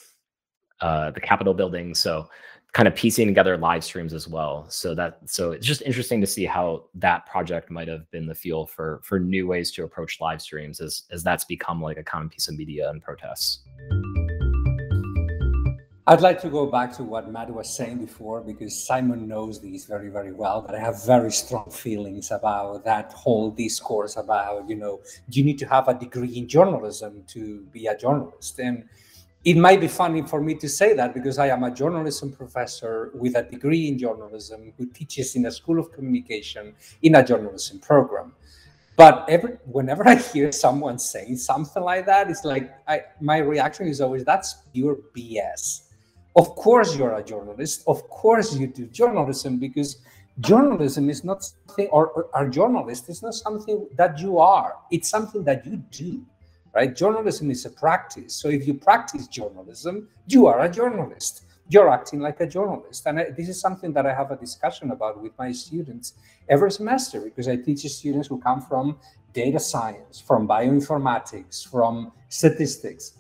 [0.80, 1.94] uh, the Capitol building.
[1.94, 2.28] So
[2.72, 4.66] kind of piecing together live streams as well.
[4.68, 8.34] So that so it's just interesting to see how that project might have been the
[8.34, 12.04] fuel for for new ways to approach live streams as as that's become like a
[12.04, 13.60] common piece of media and protests.
[16.10, 19.84] I'd like to go back to what Matt was saying before because Simon knows these
[19.84, 20.62] very, very well.
[20.62, 25.58] But I have very strong feelings about that whole discourse about, you know, you need
[25.58, 28.58] to have a degree in journalism to be a journalist.
[28.58, 28.88] And
[29.44, 33.10] it might be funny for me to say that because I am a journalism professor
[33.12, 37.80] with a degree in journalism who teaches in a school of communication in a journalism
[37.80, 38.32] program.
[38.96, 43.88] But every, whenever I hear someone saying something like that, it's like I, my reaction
[43.88, 45.82] is always that's pure BS
[46.38, 47.82] of course, you're a journalist.
[47.88, 49.96] Of course, you do journalism because
[50.38, 54.76] journalism is not something, or, a journalist is not something that you are.
[54.92, 56.24] It's something that you do,
[56.72, 56.94] right?
[56.94, 58.34] Journalism is a practice.
[58.34, 61.42] So if you practice journalism, you are a journalist.
[61.70, 63.04] You're acting like a journalist.
[63.06, 66.14] And I, this is something that I have a discussion about with my students
[66.48, 68.96] every semester because I teach students who come from
[69.32, 73.14] data science, from bioinformatics, from statistics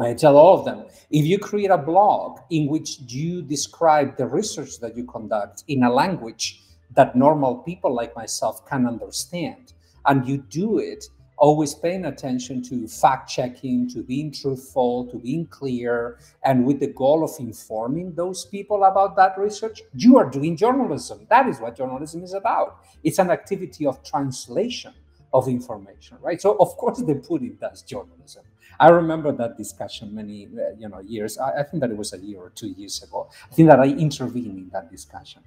[0.00, 4.26] I tell all of them if you create a blog in which you describe the
[4.26, 6.62] research that you conduct in a language
[6.94, 9.72] that normal people like myself can understand,
[10.06, 11.04] and you do it
[11.36, 16.86] always paying attention to fact checking, to being truthful, to being clear, and with the
[16.88, 21.26] goal of informing those people about that research, you are doing journalism.
[21.28, 22.84] That is what journalism is about.
[23.04, 24.92] It's an activity of translation
[25.32, 26.40] of information, right?
[26.40, 28.44] So, of course, the Pudding does journalism.
[28.80, 31.38] I remember that discussion many, uh, you know, years.
[31.38, 33.28] I, I, think that it was a year or two years ago.
[33.50, 35.42] I think that I intervened in that discussion.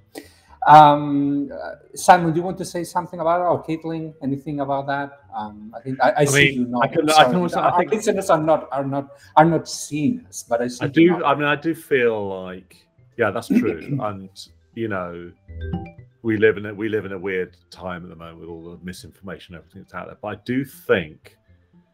[0.66, 4.86] Um, uh, Simon, do you want to say something about it, or Caitlyn, anything about
[4.86, 5.22] that?
[5.34, 6.82] Um, I think I, I, I see mean, you know.
[6.82, 9.68] I can, I can also, our, I think, listeners are not are not are not
[9.68, 11.24] seeing us, but I, I do.
[11.24, 12.76] I mean, I do feel like
[13.16, 14.30] yeah, that's true, and
[14.74, 15.32] you know
[16.22, 18.62] we live in a we live in a weird time at the moment with all
[18.62, 20.18] the misinformation, everything that's out there.
[20.20, 21.36] But I do think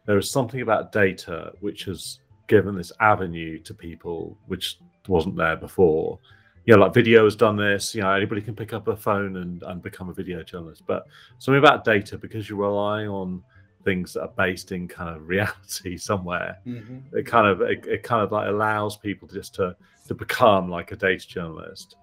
[0.09, 2.17] there is something about data which has
[2.47, 6.17] given this avenue to people which wasn't there before.
[6.65, 7.93] You know, like video has done this.
[7.93, 10.81] You know, anybody can pick up a phone and, and become a video journalist.
[10.87, 11.05] But
[11.37, 13.43] something about data because you're relying on
[13.85, 16.57] things that are based in kind of reality somewhere.
[16.65, 17.15] Mm-hmm.
[17.15, 19.75] It kind of it, it kind of like allows people just to
[20.07, 21.97] to become like a data journalist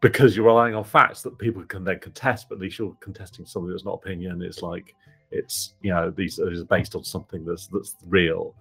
[0.00, 3.46] because you're relying on facts that people can then contest, but at least you're contesting
[3.46, 4.42] something that's not opinion.
[4.42, 4.94] It's like
[5.30, 8.54] it's you know these are based on something that's that's real.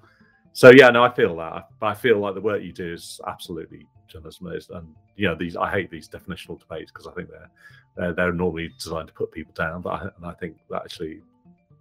[0.53, 3.88] So yeah, no, I feel that, I feel like the work you do is absolutely
[4.08, 5.55] journalism, and you know these.
[5.55, 7.49] I hate these definitional debates because I think they're,
[7.95, 11.21] they're they're normally designed to put people down, but I, and I think that actually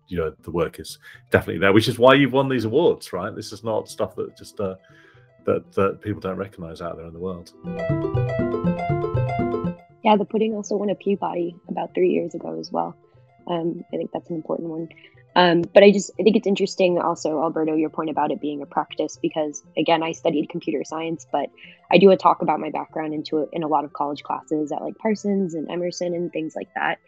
[0.08, 0.98] you know the work is
[1.30, 3.34] definitely there, which is why you've won these awards, right?
[3.34, 4.76] This is not stuff that just uh,
[5.44, 7.52] that that people don't recognize out there in the world.
[10.04, 12.96] Yeah, the pudding also won a Peabody about three years ago as well.
[13.48, 14.88] Um, I think that's an important one.
[15.36, 18.62] Um, but I just I think it's interesting also, Alberto, your point about it being
[18.62, 21.48] a practice because again, I studied computer science, but
[21.90, 24.72] I do a talk about my background into it in a lot of college classes
[24.72, 26.98] at like Parsons and Emerson and things like that,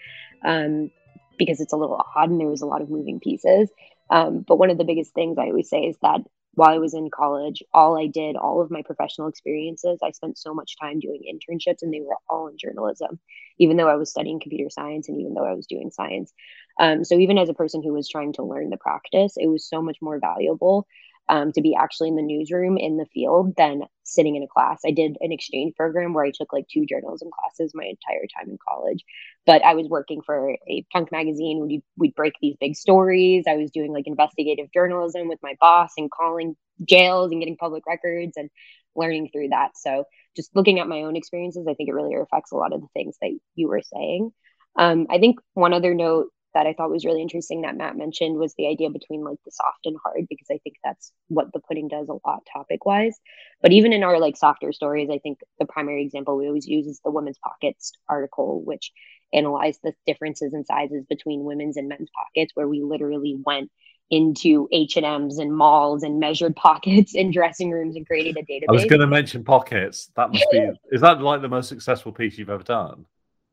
[0.45, 0.91] um,
[1.39, 3.69] because it's a little odd and there was a lot of moving pieces.
[4.11, 6.21] Um, but one of the biggest things I always say is that
[6.55, 10.37] while I was in college, all I did, all of my professional experiences, I spent
[10.37, 13.21] so much time doing internships and they were all in journalism,
[13.61, 16.33] even though I was studying computer science and even though I was doing science.
[16.81, 19.69] Um, so even as a person who was trying to learn the practice, it was
[19.69, 20.87] so much more valuable
[21.31, 24.81] um, to be actually in the newsroom in the field than sitting in a class.
[24.85, 28.51] I did an exchange program where I took like two journalism classes my entire time
[28.51, 29.05] in college,
[29.47, 31.61] but I was working for a punk magazine.
[31.65, 33.45] We'd, we'd break these big stories.
[33.49, 37.85] I was doing like investigative journalism with my boss and calling jails and getting public
[37.87, 38.51] records and
[38.97, 39.71] learning through that.
[39.77, 42.81] So just looking at my own experiences, I think it really reflects a lot of
[42.81, 44.33] the things that you were saying.
[44.77, 48.39] Um, I think one other note that I thought was really interesting that Matt mentioned
[48.39, 51.61] was the idea between like the soft and hard, because I think that's what the
[51.61, 53.17] pudding does a lot topic wise.
[53.63, 56.87] But even in our like softer stories, I think the primary example we always use
[56.87, 58.93] is the women's pockets article, which
[59.33, 63.71] analyzed the differences in sizes between women's and men's pockets, where we literally went
[64.11, 68.65] into H&Ms and malls and measured pockets in dressing rooms and created a database.
[68.69, 70.11] I was going to mention pockets.
[70.17, 73.07] That must be is that like the most successful piece you've ever done?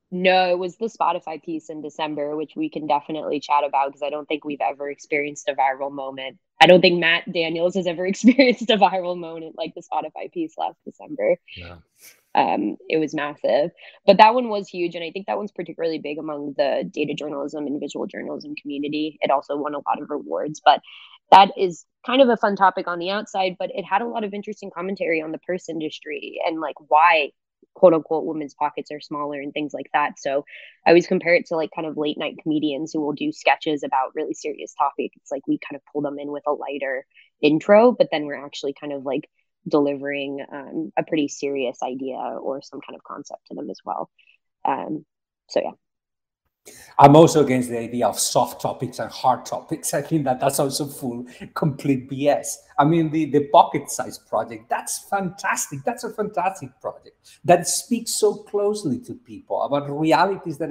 [0.09, 4.01] No, it was the Spotify piece in December, which we can definitely chat about because
[4.01, 6.37] I don't think we've ever experienced a viral moment.
[6.61, 10.53] I don't think Matt Daniels has ever experienced a viral moment like the Spotify piece
[10.57, 11.37] last December.
[11.57, 11.77] Yeah.
[12.35, 13.71] Um, it was massive,
[14.05, 17.15] but that one was huge, and I think that one's particularly big among the data
[17.15, 19.17] journalism and visual journalism community.
[19.21, 20.81] It also won a lot of rewards, but
[21.31, 23.55] that is kind of a fun topic on the outside.
[23.57, 27.31] But it had a lot of interesting commentary on the purse industry and like why
[27.77, 30.17] quote unquote women's pockets are smaller and things like that.
[30.17, 30.45] So
[30.83, 33.83] I always compare it to like kind of late night comedians who will do sketches
[33.83, 35.15] about really serious topics.
[35.17, 37.05] It's like we kind of pull them in with a lighter
[37.39, 39.29] intro, but then we're actually kind of like
[39.67, 44.09] delivering um, a pretty serious idea or some kind of concept to them as well.
[44.65, 45.05] Um,
[45.49, 45.71] so yeah.
[46.99, 49.93] I'm also against the idea of soft topics and hard topics.
[49.99, 52.47] I think that that's also full complete BS.
[52.79, 55.79] I mean, the, the pocket size project, that's fantastic.
[55.83, 60.69] That's a fantastic project that speaks so closely to people about realities that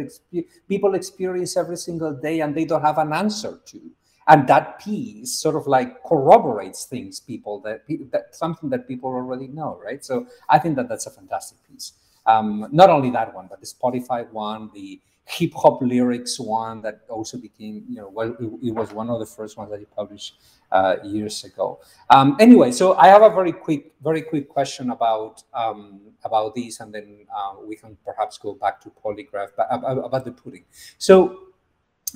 [0.68, 3.80] people experience every single day and they don't have an answer to.
[4.28, 9.46] And that piece sort of like corroborates things people that, that something that people already
[9.46, 10.04] know, right?
[10.04, 11.92] So I think that that's a fantastic piece.
[12.26, 17.00] Um, not only that one, but the Spotify one, the hip hop lyrics one that
[17.08, 19.86] also became, you know, well, it, it was one of the first ones that he
[19.86, 20.38] published
[20.70, 21.80] uh, years ago.
[22.10, 26.80] Um, anyway, so I have a very quick, very quick question about um, about this,
[26.80, 30.64] and then uh, we can perhaps go back to polygraph, but about, about the pudding.
[30.98, 31.40] So.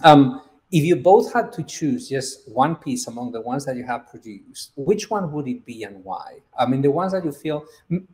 [0.05, 3.85] Um, if you both had to choose just one piece among the ones that you
[3.85, 6.38] have produced, which one would it be and why?
[6.56, 7.64] I mean, the ones that you feel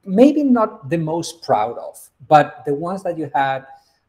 [0.05, 3.66] maybe not the most proud of, but the ones that you had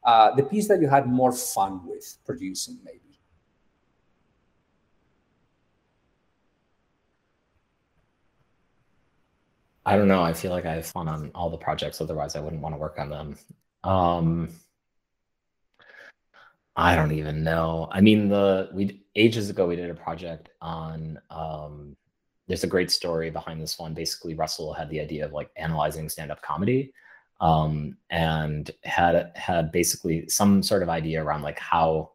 [0.08, 3.02] uh, the piece that you had more fun with producing, maybe?
[9.86, 10.22] I don't know.
[10.22, 12.00] I feel like I have fun on all the projects.
[12.00, 13.38] Otherwise, I wouldn't want to work on them.
[13.84, 14.50] Um,
[16.78, 17.90] I don't even know.
[17.92, 21.20] I mean, the we ages ago we did a project on.
[21.32, 21.98] Um,
[22.48, 23.94] there's a great story behind this one.
[23.96, 26.94] Basically, Russell had the idea of like analyzing stand-up comedy,
[27.42, 32.12] um, and had had basically some sort of idea around like how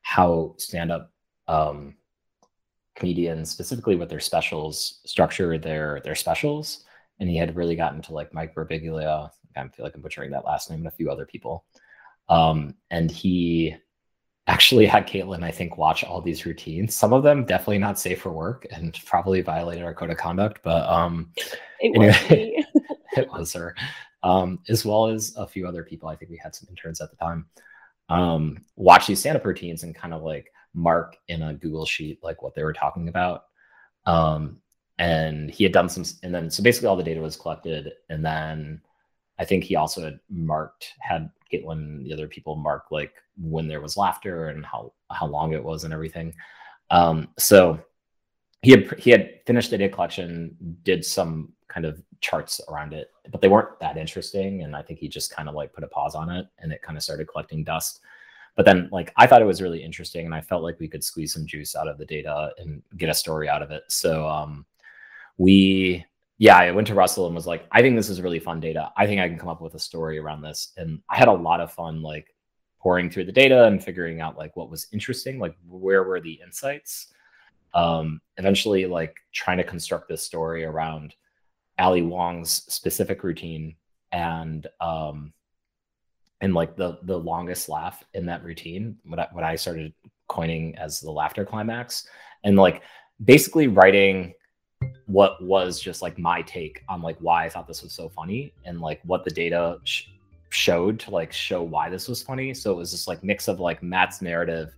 [0.00, 1.12] how stand up
[1.46, 1.94] um,
[2.96, 6.84] comedians, specifically with their specials, structure their their specials.
[7.20, 9.30] And he had really gotten to like Mike Birbiglia.
[9.54, 11.66] I feel like I'm butchering that last name and a few other people.
[12.28, 13.76] Um, and he
[14.46, 16.94] actually had Caitlyn, I think, watch all these routines.
[16.94, 20.60] Some of them definitely not safe for work and probably violated our code of conduct.
[20.62, 21.32] But um,
[21.80, 22.82] it anyway, was
[23.16, 23.74] it was her
[24.22, 26.08] um, as well as a few other people.
[26.08, 27.46] I think we had some interns at the time
[28.08, 32.18] um, watch these stand up routines and kind of like mark in a Google sheet
[32.22, 33.44] like what they were talking about.
[34.04, 34.58] Um,
[34.98, 38.24] and he had done some, and then so basically all the data was collected, and
[38.24, 38.82] then
[39.38, 43.80] I think he also had marked had Caitlyn the other people mark like when there
[43.80, 46.34] was laughter and how how long it was and everything.
[46.90, 47.80] Um, so
[48.62, 53.10] he had he had finished the data collection, did some kind of charts around it,
[53.30, 54.62] but they weren't that interesting.
[54.62, 56.82] And I think he just kind of like put a pause on it and it
[56.82, 58.00] kind of started collecting dust.
[58.54, 61.02] But then like I thought it was really interesting and I felt like we could
[61.02, 63.84] squeeze some juice out of the data and get a story out of it.
[63.88, 64.66] So um
[65.38, 66.04] we
[66.42, 68.90] yeah, I went to Russell and was like, I think this is really fun data.
[68.96, 70.72] I think I can come up with a story around this.
[70.76, 72.34] And I had a lot of fun like
[72.80, 76.40] pouring through the data and figuring out like what was interesting, like where were the
[76.44, 77.14] insights.
[77.74, 81.14] Um, eventually like trying to construct this story around
[81.78, 83.76] Ali Wong's specific routine
[84.10, 85.32] and um
[86.40, 89.94] and like the the longest laugh in that routine what I, what I started
[90.26, 92.08] coining as the laughter climax
[92.42, 92.82] and like
[93.24, 94.34] basically writing
[95.06, 98.52] what was just like my take on like why I thought this was so funny
[98.64, 100.04] and like what the data sh-
[100.50, 103.60] showed to like show why this was funny so it was just like mix of
[103.60, 104.74] like Matt's narrative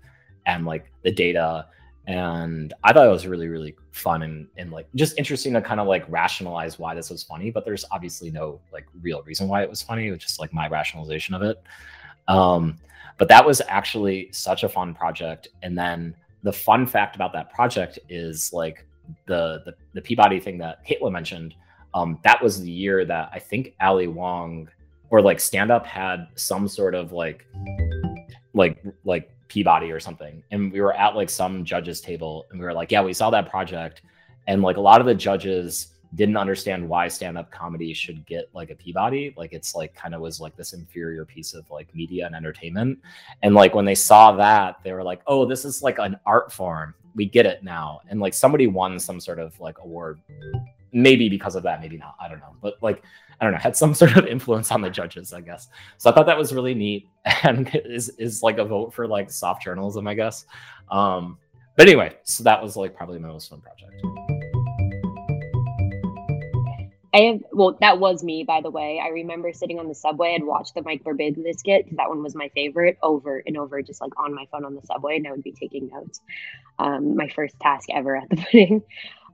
[0.47, 1.67] and like the data
[2.07, 5.81] and I thought it was really, really fun and, and like just interesting to kind
[5.81, 7.51] of like rationalize why this was funny.
[7.51, 10.09] But there's obviously no like real reason why it was funny.
[10.09, 11.63] It was just like my rationalization of it.
[12.29, 12.79] Um,
[13.17, 15.49] but that was actually such a fun project.
[15.63, 18.87] And then the fun fact about that project is like
[19.27, 21.55] the the, the Peabody thing that Caitlyn mentioned.
[21.95, 24.69] Um, that was the year that I think Ali Wong
[25.11, 27.47] or like stand up had some sort of like
[28.53, 30.43] like like Peabody or something.
[30.51, 33.31] And we were at like some judges table and we were like, yeah, we saw
[33.31, 34.03] that project.
[34.47, 38.71] And like a lot of the judges didn't understand why stand-up comedy should get like
[38.71, 39.35] a Peabody.
[39.37, 42.99] Like it's like kind of was like this inferior piece of like media and entertainment.
[43.43, 46.53] And like when they saw that, they were like, oh, this is like an art
[46.53, 46.95] form.
[47.15, 48.01] We get it now.
[48.09, 50.21] And like somebody won some sort of like award.
[50.93, 52.15] Maybe because of that, maybe not.
[52.21, 52.55] I don't know.
[52.63, 53.03] But like,
[53.41, 55.69] I don't know, had some sort of influence on the judges, I guess.
[55.99, 57.09] So I thought that was really neat
[57.43, 60.47] and is is like a vote for like soft journalism, I guess.
[60.91, 61.39] Um,
[61.77, 64.34] but anyway, so that was like probably my most fun project.
[67.15, 69.01] I have well, that was me, by the way.
[69.05, 70.35] I remember sitting on the subway.
[70.35, 73.83] I'd watch the Mike Birbiglia skit because that one was my favorite over and over,
[73.83, 76.21] just like on my phone on the subway, and I would be taking notes.
[76.79, 78.83] Um, my first task ever at the pudding.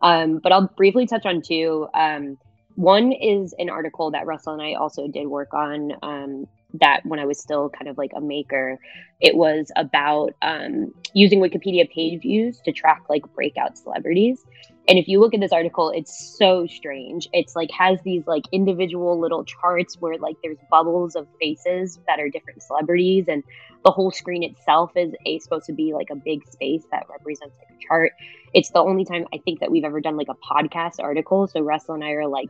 [0.02, 1.88] Um, but I'll briefly touch on two.
[1.94, 2.38] Um,
[2.76, 5.92] one is an article that Russell and I also did work on.
[6.02, 8.78] Um, that when I was still kind of like a maker,
[9.20, 14.44] it was about um, using Wikipedia page views to track like breakout celebrities.
[14.90, 17.28] And if you look at this article, it's so strange.
[17.32, 22.18] It's like has these like individual little charts where like there's bubbles of faces that
[22.18, 23.44] are different celebrities, and
[23.84, 27.54] the whole screen itself is a supposed to be like a big space that represents
[27.60, 28.12] like a chart.
[28.52, 31.46] It's the only time I think that we've ever done like a podcast article.
[31.46, 32.48] So Russell and I are like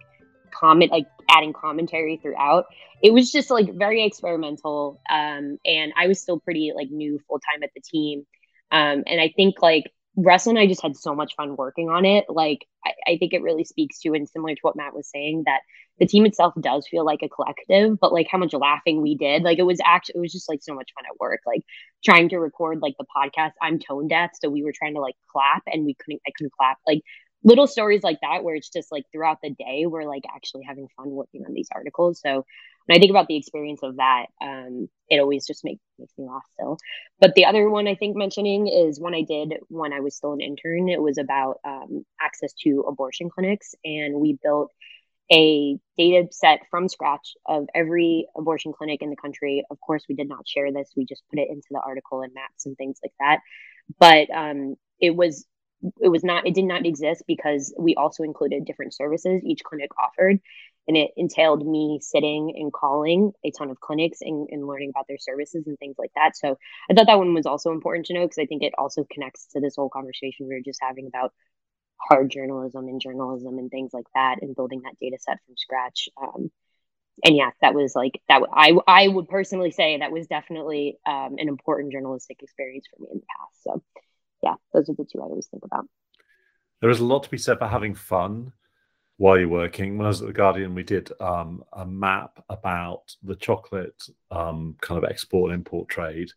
[0.50, 2.64] comment like adding commentary throughout
[3.02, 7.38] it was just like very experimental um and i was still pretty like new full
[7.38, 8.26] time at the team
[8.72, 9.84] um and i think like
[10.16, 12.24] russell and i just had so much fun working on it.
[12.28, 15.44] Like I, I think it really speaks to and similar to what matt was saying
[15.46, 15.60] that
[15.98, 19.42] the team itself does feel like a collective but like how much laughing we did
[19.42, 21.62] like it was actually it was just like so much fun at work like
[22.04, 25.16] trying to record like the podcast i'm tone deaf so we were trying to like
[25.30, 27.02] clap and we couldn't i couldn't clap like
[27.42, 30.88] little stories like that where it's just like throughout the day we're like actually having
[30.96, 32.44] fun working on these articles so
[32.94, 36.44] i think about the experience of that um, it always just make, makes me laugh
[36.54, 36.78] still.
[37.18, 40.32] But the other one i think mentioning is one i did when i was still
[40.32, 40.88] an intern.
[40.88, 44.70] It was about um, access to abortion clinics and we built
[45.32, 49.64] a data set from scratch of every abortion clinic in the country.
[49.70, 50.90] Of course we did not share this.
[50.96, 53.40] We just put it into the article and maps and things like that.
[53.98, 55.46] But um, it was
[56.00, 59.90] it was not it did not exist because we also included different services each clinic
[59.98, 60.38] offered
[60.90, 65.06] and it entailed me sitting and calling a ton of clinics and, and learning about
[65.06, 66.36] their services and things like that.
[66.36, 66.58] So
[66.90, 69.46] i thought that one was also important to know because i think it also connects
[69.52, 71.32] to this whole conversation we were just having about
[72.08, 76.08] hard journalism and journalism and things like that and building that data set from scratch.
[76.20, 76.50] Um,
[77.24, 81.36] and yeah that was like that i i would personally say that was definitely um,
[81.38, 83.62] an important journalistic experience for me in the past.
[83.62, 83.82] So
[84.42, 85.86] yeah, those are the two I always think about.
[86.80, 88.52] There is a lot to be said for having fun
[89.20, 89.98] while you're working.
[89.98, 94.76] When I was at the Guardian, we did um, a map about the chocolate um,
[94.80, 96.30] kind of export and import trade,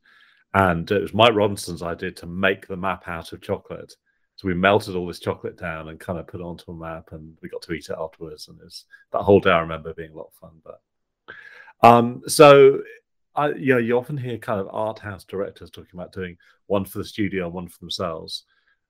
[0.53, 3.95] and it was Mike Robinson's idea to make the map out of chocolate.
[4.35, 7.13] So we melted all this chocolate down and kind of put it onto a map,
[7.13, 8.49] and we got to eat it afterwards.
[8.49, 10.61] And it was, that whole day I remember being a lot of fun.
[10.65, 10.81] But
[11.87, 12.81] um, so
[13.33, 16.97] I, yeah, you often hear kind of art house directors talking about doing one for
[16.97, 18.43] the studio and one for themselves,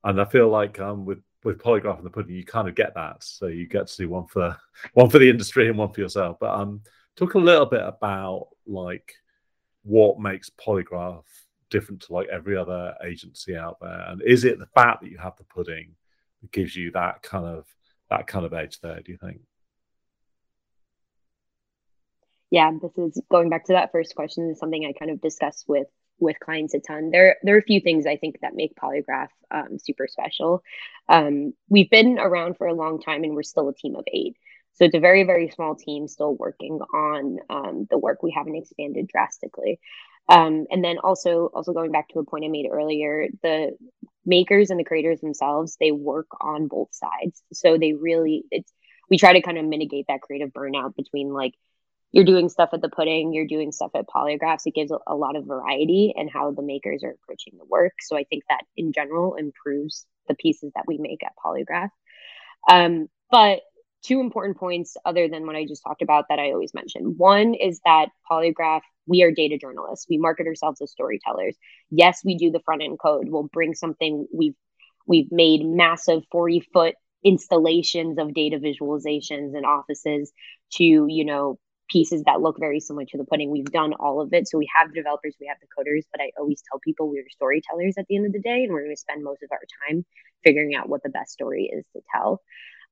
[0.03, 2.93] and I feel like um, with with Polygraph and the Pudding, you kind of get
[2.95, 3.23] that.
[3.23, 4.57] So you get to do one for
[4.93, 6.37] one for the industry and one for yourself.
[6.39, 6.81] But um,
[7.15, 9.13] talk a little bit about like
[9.83, 11.23] what makes Polygraph
[11.69, 15.17] different to like every other agency out there, and is it the fact that you
[15.17, 15.95] have the pudding
[16.41, 17.65] that gives you that kind of
[18.09, 19.01] that kind of edge there?
[19.01, 19.39] Do you think?
[22.53, 25.65] yeah, this is going back to that first question is something I kind of discuss
[25.67, 25.87] with
[26.20, 27.09] with clients a ton.
[27.11, 30.64] There there are a few things I think that make Polygraph um, super special.
[31.09, 34.36] Um, we've been around for a long time and we're still a team of eight.
[34.74, 38.24] So it's a very very small team still working on um, the work.
[38.24, 39.80] We haven't expanded drastically.
[40.30, 43.78] Um, and then also also going back to a point I made earlier, the
[44.26, 47.43] makers and the creators themselves they work on both sides.
[47.51, 48.72] So they really it's
[49.09, 51.53] we try to kind of mitigate that creative burnout between like
[52.14, 54.68] you're doing stuff at the pudding, you're doing stuff at polygraphs.
[54.68, 57.93] It gives a, lot of variety and how the makers are approaching the work.
[58.01, 61.89] So I think that in general improves the pieces that we make at polygraph.
[62.72, 63.61] Um, but
[64.03, 67.16] two important points other than what I just talked about that I always mention.
[67.18, 70.05] One is that polygraph, we are data journalists.
[70.07, 71.57] We market ourselves as storytellers.
[71.89, 73.28] Yes, we do the front end code.
[73.28, 74.55] We'll bring something we've
[75.07, 76.95] we've made massive 40 foot
[77.26, 80.32] installations of data visualizations and offices
[80.74, 81.57] to, you know,
[81.93, 83.51] pieces that look very similar to the pudding.
[83.51, 84.49] We've done all of it.
[84.49, 87.29] So we have the developers, we have the coders, but I always tell people we're
[87.29, 89.61] storytellers at the end of the day, and we're going to spend most of our
[89.87, 90.05] time
[90.43, 92.41] figuring out what the best story is to tell.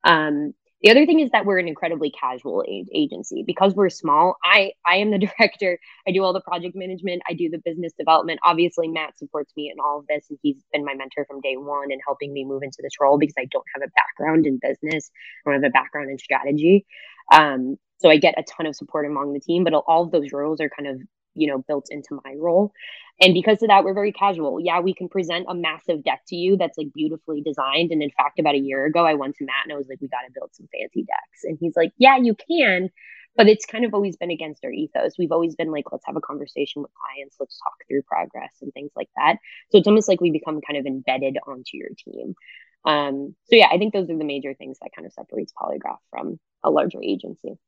[0.05, 4.37] Um, the other thing is that we're an incredibly casual agency because we're small.
[4.43, 5.79] I I am the director.
[6.07, 7.21] I do all the project management.
[7.29, 8.39] I do the business development.
[8.43, 11.55] Obviously, Matt supports me in all of this, and he's been my mentor from day
[11.57, 14.59] one and helping me move into this role because I don't have a background in
[14.61, 15.11] business.
[15.45, 16.85] I don't have a background in strategy.
[17.31, 20.31] Um, so I get a ton of support among the team, but all of those
[20.33, 21.01] roles are kind of
[21.35, 22.73] you know built into my role.
[23.21, 24.59] And because of that we're very casual.
[24.59, 27.91] Yeah we can present a massive deck to you that's like beautifully designed.
[27.91, 30.01] And in fact about a year ago i went to matt and i was like
[30.01, 31.43] we got to build some fancy decks.
[31.43, 32.89] And he's like yeah you can
[33.37, 35.13] but it's kind of always been against our ethos.
[35.17, 37.37] We've always been like let's have a conversation with clients.
[37.39, 39.37] Let's talk through progress and things like that.
[39.69, 42.35] So it's almost like we become kind of embedded onto your team.
[42.83, 45.99] Um, so yeah i think those are the major things that kind of separates polygraph
[46.09, 47.59] from a larger agency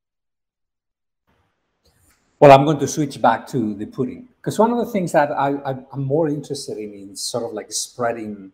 [2.44, 5.32] well, I'm going to switch back to the pudding because one of the things that
[5.32, 5.52] I,
[5.94, 8.52] am more interested in is sort of like spreading,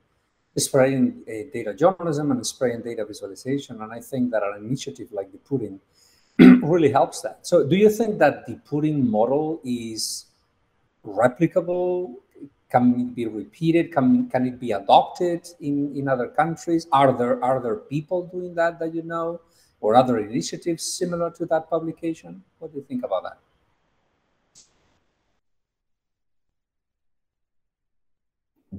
[0.56, 3.82] spreading uh, data journalism and spreading data visualization.
[3.82, 5.80] And I think that an initiative like the pudding
[6.38, 7.40] really helps that.
[7.48, 10.26] So, do you think that the pudding model is
[11.04, 12.14] replicable?
[12.70, 13.92] Can it be repeated?
[13.92, 16.86] Can, can it be adopted in, in other countries?
[16.92, 19.42] Are there are there people doing that that you know,
[19.82, 22.44] or other initiatives similar to that publication?
[22.60, 23.40] What do you think about that?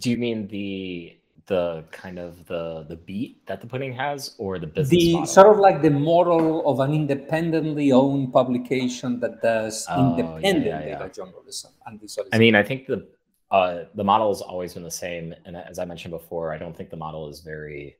[0.00, 4.58] Do you mean the the kind of the the beat that the pudding has, or
[4.58, 4.90] the business?
[4.90, 5.26] The model?
[5.26, 10.80] sort of like the model of an independently owned publication that does oh, independent yeah,
[10.80, 11.08] yeah, yeah.
[11.08, 12.34] journalism and visualization.
[12.34, 13.06] I mean, I think the
[13.50, 16.76] uh, the model has always been the same, and as I mentioned before, I don't
[16.76, 17.96] think the model is very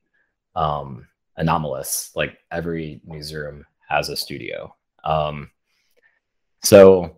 [0.55, 2.11] um, anomalous.
[2.15, 4.73] Like every newsroom has a studio,
[5.03, 5.51] um,
[6.63, 7.17] so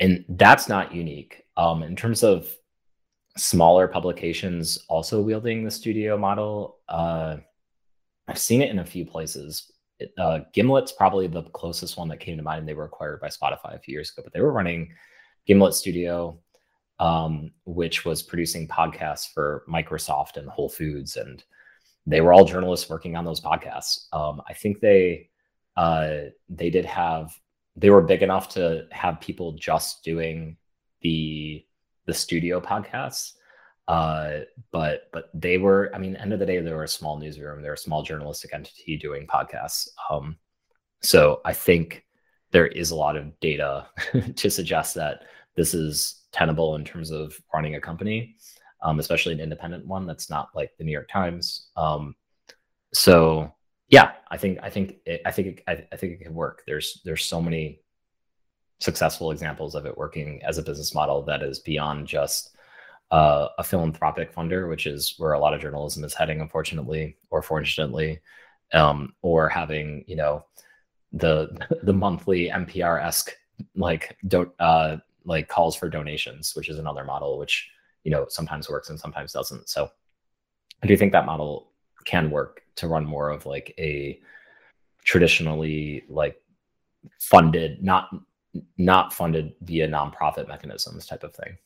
[0.00, 1.44] and that's not unique.
[1.56, 2.48] Um, in terms of
[3.38, 6.78] smaller publications also wielding the studio model.
[6.88, 7.36] Uh,
[8.26, 9.72] I've seen it in a few places.
[9.98, 12.60] It, uh, Gimlet's probably the closest one that came to mind.
[12.60, 14.90] And they were acquired by Spotify a few years ago, but they were running
[15.46, 16.38] Gimlet Studio,
[16.98, 21.42] um, which was producing podcasts for Microsoft and Whole Foods, and
[22.06, 24.12] they were all journalists working on those podcasts.
[24.12, 25.30] Um, I think they
[25.76, 27.34] uh, they did have
[27.76, 30.56] they were big enough to have people just doing
[31.00, 31.64] the
[32.08, 33.34] the studio podcasts.
[33.86, 34.40] Uh,
[34.72, 37.62] but but they were, I mean, end of the day, they were a small newsroom,
[37.62, 39.88] they're a small journalistic entity doing podcasts.
[40.10, 40.36] Um,
[41.00, 42.04] so I think
[42.50, 43.86] there is a lot of data
[44.36, 48.36] to suggest that this is tenable in terms of running a company,
[48.82, 51.68] um, especially an independent one that's not like the New York Times.
[51.76, 52.16] Um,
[52.92, 53.54] so
[53.88, 56.62] yeah, I think I think it, I think it, I, I think it can work.
[56.66, 57.80] There's there's so many
[58.80, 62.56] successful examples of it working as a business model that is beyond just
[63.10, 67.42] uh, a philanthropic funder, which is where a lot of journalism is heading, unfortunately or
[67.42, 68.20] fortunately,
[68.72, 70.44] um, or having you know
[71.12, 71.48] the
[71.82, 73.32] the monthly NPR esque
[73.74, 77.68] like don't uh, like calls for donations, which is another model which
[78.04, 79.68] you know sometimes works and sometimes doesn't.
[79.68, 79.90] So
[80.82, 81.72] I do think that model
[82.04, 84.20] can work to run more of like a
[85.04, 86.40] traditionally like
[87.18, 88.10] funded, not
[88.76, 91.56] not funded via nonprofit mechanisms type of thing.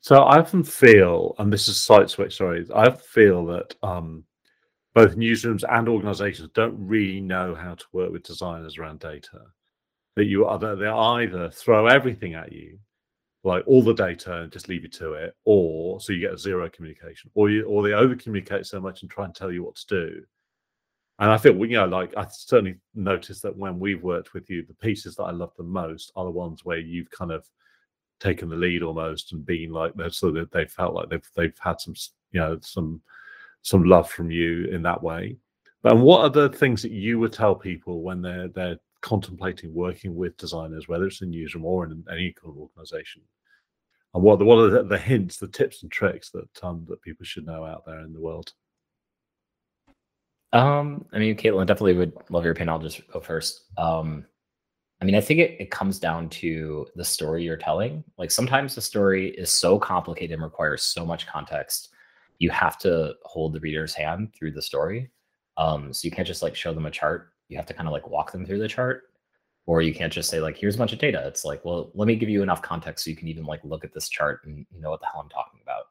[0.00, 4.24] So I often feel, and this is site switch, sorry, I feel that um,
[4.94, 9.40] both newsrooms and organizations don't really know how to work with designers around data.
[10.16, 12.78] That you either they either throw everything at you,
[13.42, 16.68] like all the data, and just leave you to it, or so you get zero
[16.70, 19.74] communication, or you or they over communicate so much and try and tell you what
[19.74, 20.24] to do
[21.18, 24.64] and I think, you know, like I certainly noticed that when we've worked with you,
[24.66, 27.46] the pieces that I love the most are the ones where you've kind of
[28.20, 31.58] taken the lead almost and been like that so that they felt like they've they've
[31.60, 31.94] had some
[32.32, 33.00] you know some
[33.62, 35.36] some love from you in that way.
[35.82, 40.16] But what are the things that you would tell people when they're they're contemplating working
[40.16, 43.22] with designers, whether it's in newsroom or in any kind of organization?
[44.14, 46.86] And what are the, what are the, the hints, the tips and tricks that um,
[46.88, 48.52] that people should know out there in the world?
[50.54, 52.70] Um, I mean, Caitlyn, definitely would love your opinion.
[52.70, 53.64] I'll just go first.
[53.76, 54.24] Um,
[55.02, 58.04] I mean, I think it, it comes down to the story you're telling.
[58.16, 61.90] Like sometimes the story is so complicated and requires so much context.
[62.38, 65.10] You have to hold the reader's hand through the story.
[65.56, 67.32] Um, so you can't just like show them a chart.
[67.48, 69.02] You have to kind of like walk them through the chart.
[69.66, 71.26] Or you can't just say like, here's a bunch of data.
[71.26, 73.82] It's like, well, let me give you enough context so you can even like look
[73.82, 75.84] at this chart and you know what the hell I'm talking about.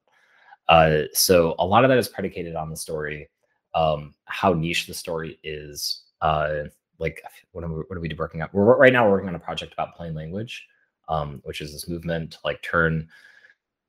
[0.70, 3.30] Uh, so a lot of that is predicated on the story
[3.76, 6.04] um, how niche the story is.
[6.22, 6.64] Uh,
[7.00, 7.22] like
[7.52, 8.50] what are we, what are we working on?
[8.54, 10.66] We're right now we're working on a project about plain language,
[11.10, 13.10] um, which is this movement to like turn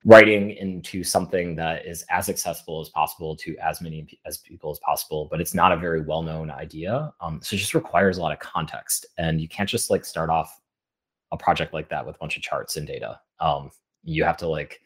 [0.04, 4.78] writing into something that is as accessible as possible to as many as people as
[4.80, 8.32] possible but it's not a very well-known idea um, so it just requires a lot
[8.32, 10.60] of context and you can't just like start off
[11.32, 13.70] a project like that with a bunch of charts and data um,
[14.02, 14.80] you have to like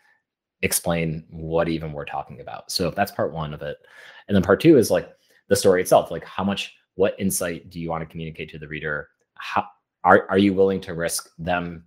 [0.63, 3.79] explain what even we're talking about so that's part one of it
[4.27, 5.09] and then part two is like
[5.49, 8.67] the story itself like how much what insight do you want to communicate to the
[8.67, 9.65] reader how
[10.05, 11.85] are, are you willing to risk them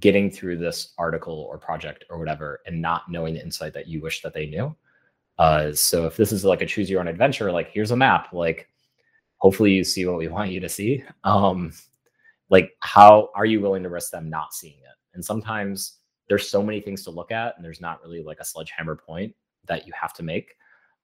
[0.00, 4.00] getting through this article or project or whatever and not knowing the insight that you
[4.00, 4.74] wish that they knew.
[5.38, 8.32] Uh, so if this is like a choose your own adventure, like here's a map,
[8.32, 8.68] like
[9.38, 11.02] hopefully you see what we want you to see.
[11.24, 11.72] Um,
[12.50, 14.96] like how are you willing to risk them not seeing it?
[15.14, 15.98] And sometimes
[16.28, 19.34] there's so many things to look at, and there's not really like a sledgehammer point
[19.66, 20.54] that you have to make.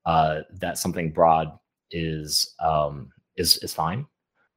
[0.06, 1.58] Uh, that something broad
[1.90, 4.06] is um, is is fine.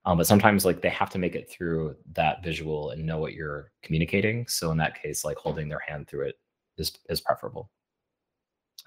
[0.06, 3.34] Um, but sometimes like they have to make it through that visual and know what
[3.34, 4.46] you're communicating.
[4.48, 6.36] So in that case, like holding their hand through it
[6.78, 7.70] is is preferable.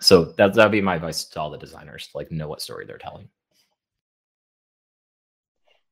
[0.00, 2.98] So that that'd be my advice to all the designers, like know what story they're
[2.98, 3.28] telling.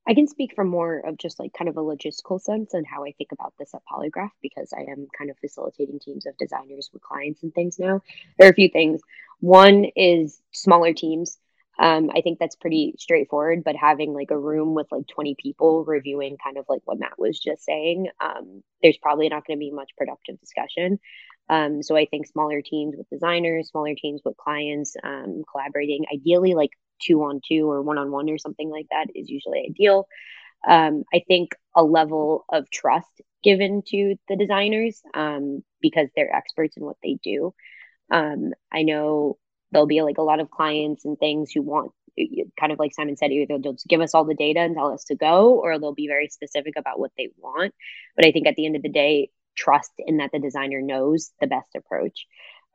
[0.07, 3.05] I can speak from more of just like kind of a logistical sense and how
[3.05, 6.91] I think about this at Polygraph because I am kind of facilitating teams of designers
[6.93, 8.03] with clients and things now.
[8.39, 9.01] There are a few things.
[9.41, 11.39] One is smaller teams
[11.79, 15.85] um, I think that's pretty straightforward, but having like a room with like 20 people
[15.85, 19.61] reviewing kind of like what Matt was just saying, um, there's probably not going to
[19.61, 21.01] be much productive discussion.
[21.49, 26.55] Um, so I think smaller teams with designers, smaller teams with clients, um, collaborating, ideally
[26.55, 30.07] like two on two or one on one or something like that is usually ideal.
[30.67, 36.77] Um, I think a level of trust given to the designers um, because they're experts
[36.77, 37.55] in what they do.
[38.73, 39.39] I know
[39.73, 41.93] there'll be like a lot of clients and things who want
[42.61, 44.93] kind of like Simon said, either they'll just give us all the data and tell
[44.93, 47.75] us to go, or they'll be very specific about what they want.
[48.17, 51.33] But I think at the end of the day, trust in that the designer knows
[51.41, 52.27] the best approach.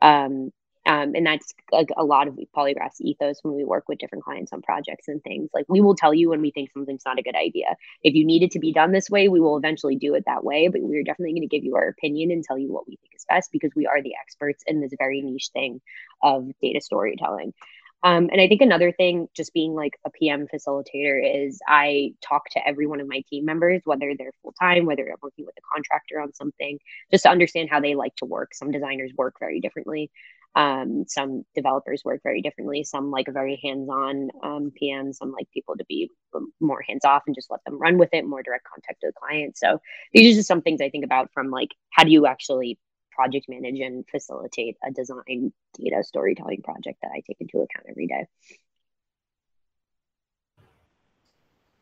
[0.01, 0.51] Um,
[0.90, 4.52] um, and that's like a lot of polygraph's ethos when we work with different clients
[4.52, 5.52] on projects and things.
[5.54, 7.76] Like we will tell you when we think something's not a good idea.
[8.02, 10.44] If you need it to be done this way, we will eventually do it that
[10.44, 10.68] way.
[10.68, 13.12] But we're definitely going to give you our opinion and tell you what we think
[13.16, 15.80] is best because we are the experts in this very niche thing
[16.24, 17.54] of data storytelling.
[18.02, 22.50] Um, and I think another thing, just being like a PM facilitator, is I talk
[22.52, 25.56] to every one of my team members, whether they're full time, whether I'm working with
[25.58, 26.80] a contractor on something,
[27.12, 28.56] just to understand how they like to work.
[28.56, 30.10] Some designers work very differently.
[30.56, 32.84] Um, some developers work very differently.
[32.84, 35.14] Some like a very hands-on um, PM.
[35.14, 36.12] Some like people to be
[36.60, 39.58] more hands-off and just let them run with it, more direct contact to the client.
[39.58, 39.80] So
[40.14, 42.78] these are just some things I think about from like how do you actually
[43.12, 48.08] project manage and facilitate a design data storytelling project that I take into account every
[48.08, 48.26] day.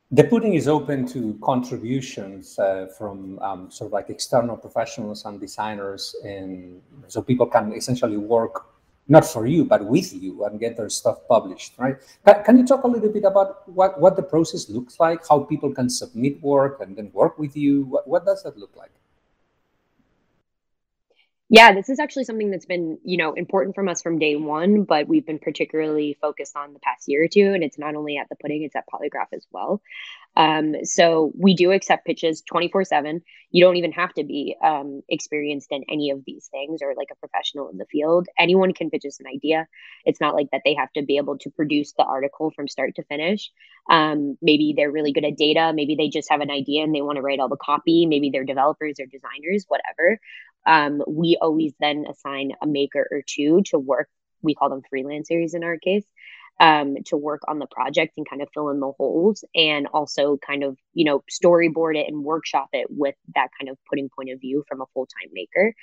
[0.10, 5.38] The pudding is open to contributions uh, from um, sort of like external professionals and
[5.38, 8.68] designers, and so people can essentially work
[9.10, 11.98] not for you but with you and get their stuff published, right?
[12.26, 15.40] Can, can you talk a little bit about what what the process looks like, how
[15.44, 17.84] people can submit work and then work with you?
[17.86, 18.92] What, what does that look like?
[21.50, 24.84] Yeah, this is actually something that's been, you know, important from us from day one,
[24.84, 27.54] but we've been particularly focused on the past year or two.
[27.54, 29.82] And it's not only at the pudding, it's at Polygraph as well.
[30.36, 33.22] Um, so we do accept pitches 24 7.
[33.52, 37.08] You don't even have to be um, experienced in any of these things or like
[37.14, 38.28] a professional in the field.
[38.38, 39.68] Anyone can pitch us an idea.
[40.04, 42.96] It's not like that they have to be able to produce the article from start
[42.96, 43.52] to finish.
[43.90, 45.72] Um, maybe they're really good at data.
[45.74, 48.06] Maybe they just have an idea and they want to write all the copy.
[48.06, 50.20] Maybe they're developers or designers, whatever.
[50.68, 54.10] Um, we always then assign a maker or two to work.
[54.42, 56.06] We call them freelancers in our case
[56.60, 60.38] um, to work on the project and kind of fill in the holes and also
[60.38, 64.30] kind of, you know, storyboard it and workshop it with that kind of putting point
[64.30, 65.74] of view from a full time maker.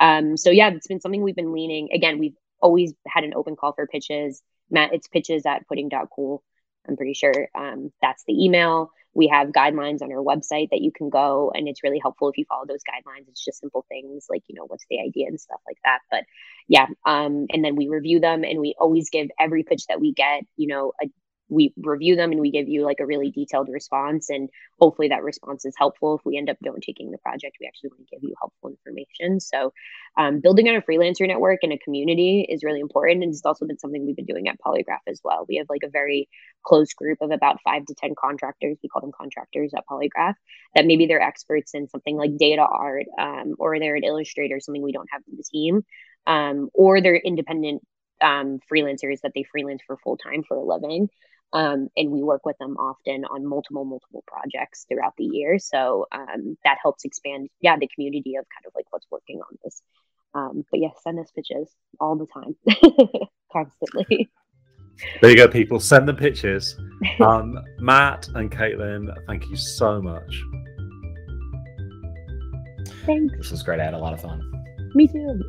[0.00, 1.90] Um, so, yeah, it's been something we've been leaning.
[1.92, 4.42] Again, we've always had an open call for pitches.
[4.70, 6.42] Matt, it's pitches at pudding.cool.
[6.88, 10.92] I'm pretty sure um, that's the email we have guidelines on our website that you
[10.92, 13.28] can go and it's really helpful if you follow those guidelines.
[13.28, 16.00] It's just simple things like you know what's the idea and stuff like that.
[16.10, 16.24] But
[16.68, 20.12] yeah um and then we review them and we always give every pitch that we
[20.12, 21.06] get you know a
[21.50, 24.48] we review them and we give you like a really detailed response and
[24.78, 26.16] hopefully that response is helpful.
[26.16, 28.70] If we end up don't taking the project we actually want to give you helpful
[28.70, 29.40] information.
[29.40, 29.72] So
[30.16, 33.66] um, building on a freelancer network and a community is really important and it's also
[33.66, 35.44] been something we've been doing at polygraph as well.
[35.48, 36.28] We have like a very
[36.64, 40.34] close group of about five to ten contractors we call them contractors at polygraph
[40.74, 44.82] that maybe they're experts in something like data art um, or they're an illustrator something
[44.82, 45.82] we don't have in the team
[46.26, 47.82] um, or they're independent
[48.20, 51.08] um, freelancers that they freelance for full time for a living.
[51.52, 56.06] Um, and we work with them often on multiple multiple projects throughout the year so
[56.12, 59.82] um, that helps expand yeah the community of kind of like what's working on this
[60.34, 62.54] Um, but yes, send us pitches all the time,
[63.52, 64.30] constantly.
[65.22, 65.80] There you go, people.
[65.80, 66.76] Send them pictures.
[67.20, 70.42] Um, Matt and Caitlyn, thank you so much.
[73.06, 73.34] Thanks.
[73.38, 73.80] This was great.
[73.80, 74.42] I had a lot of fun.
[74.94, 75.40] Me too.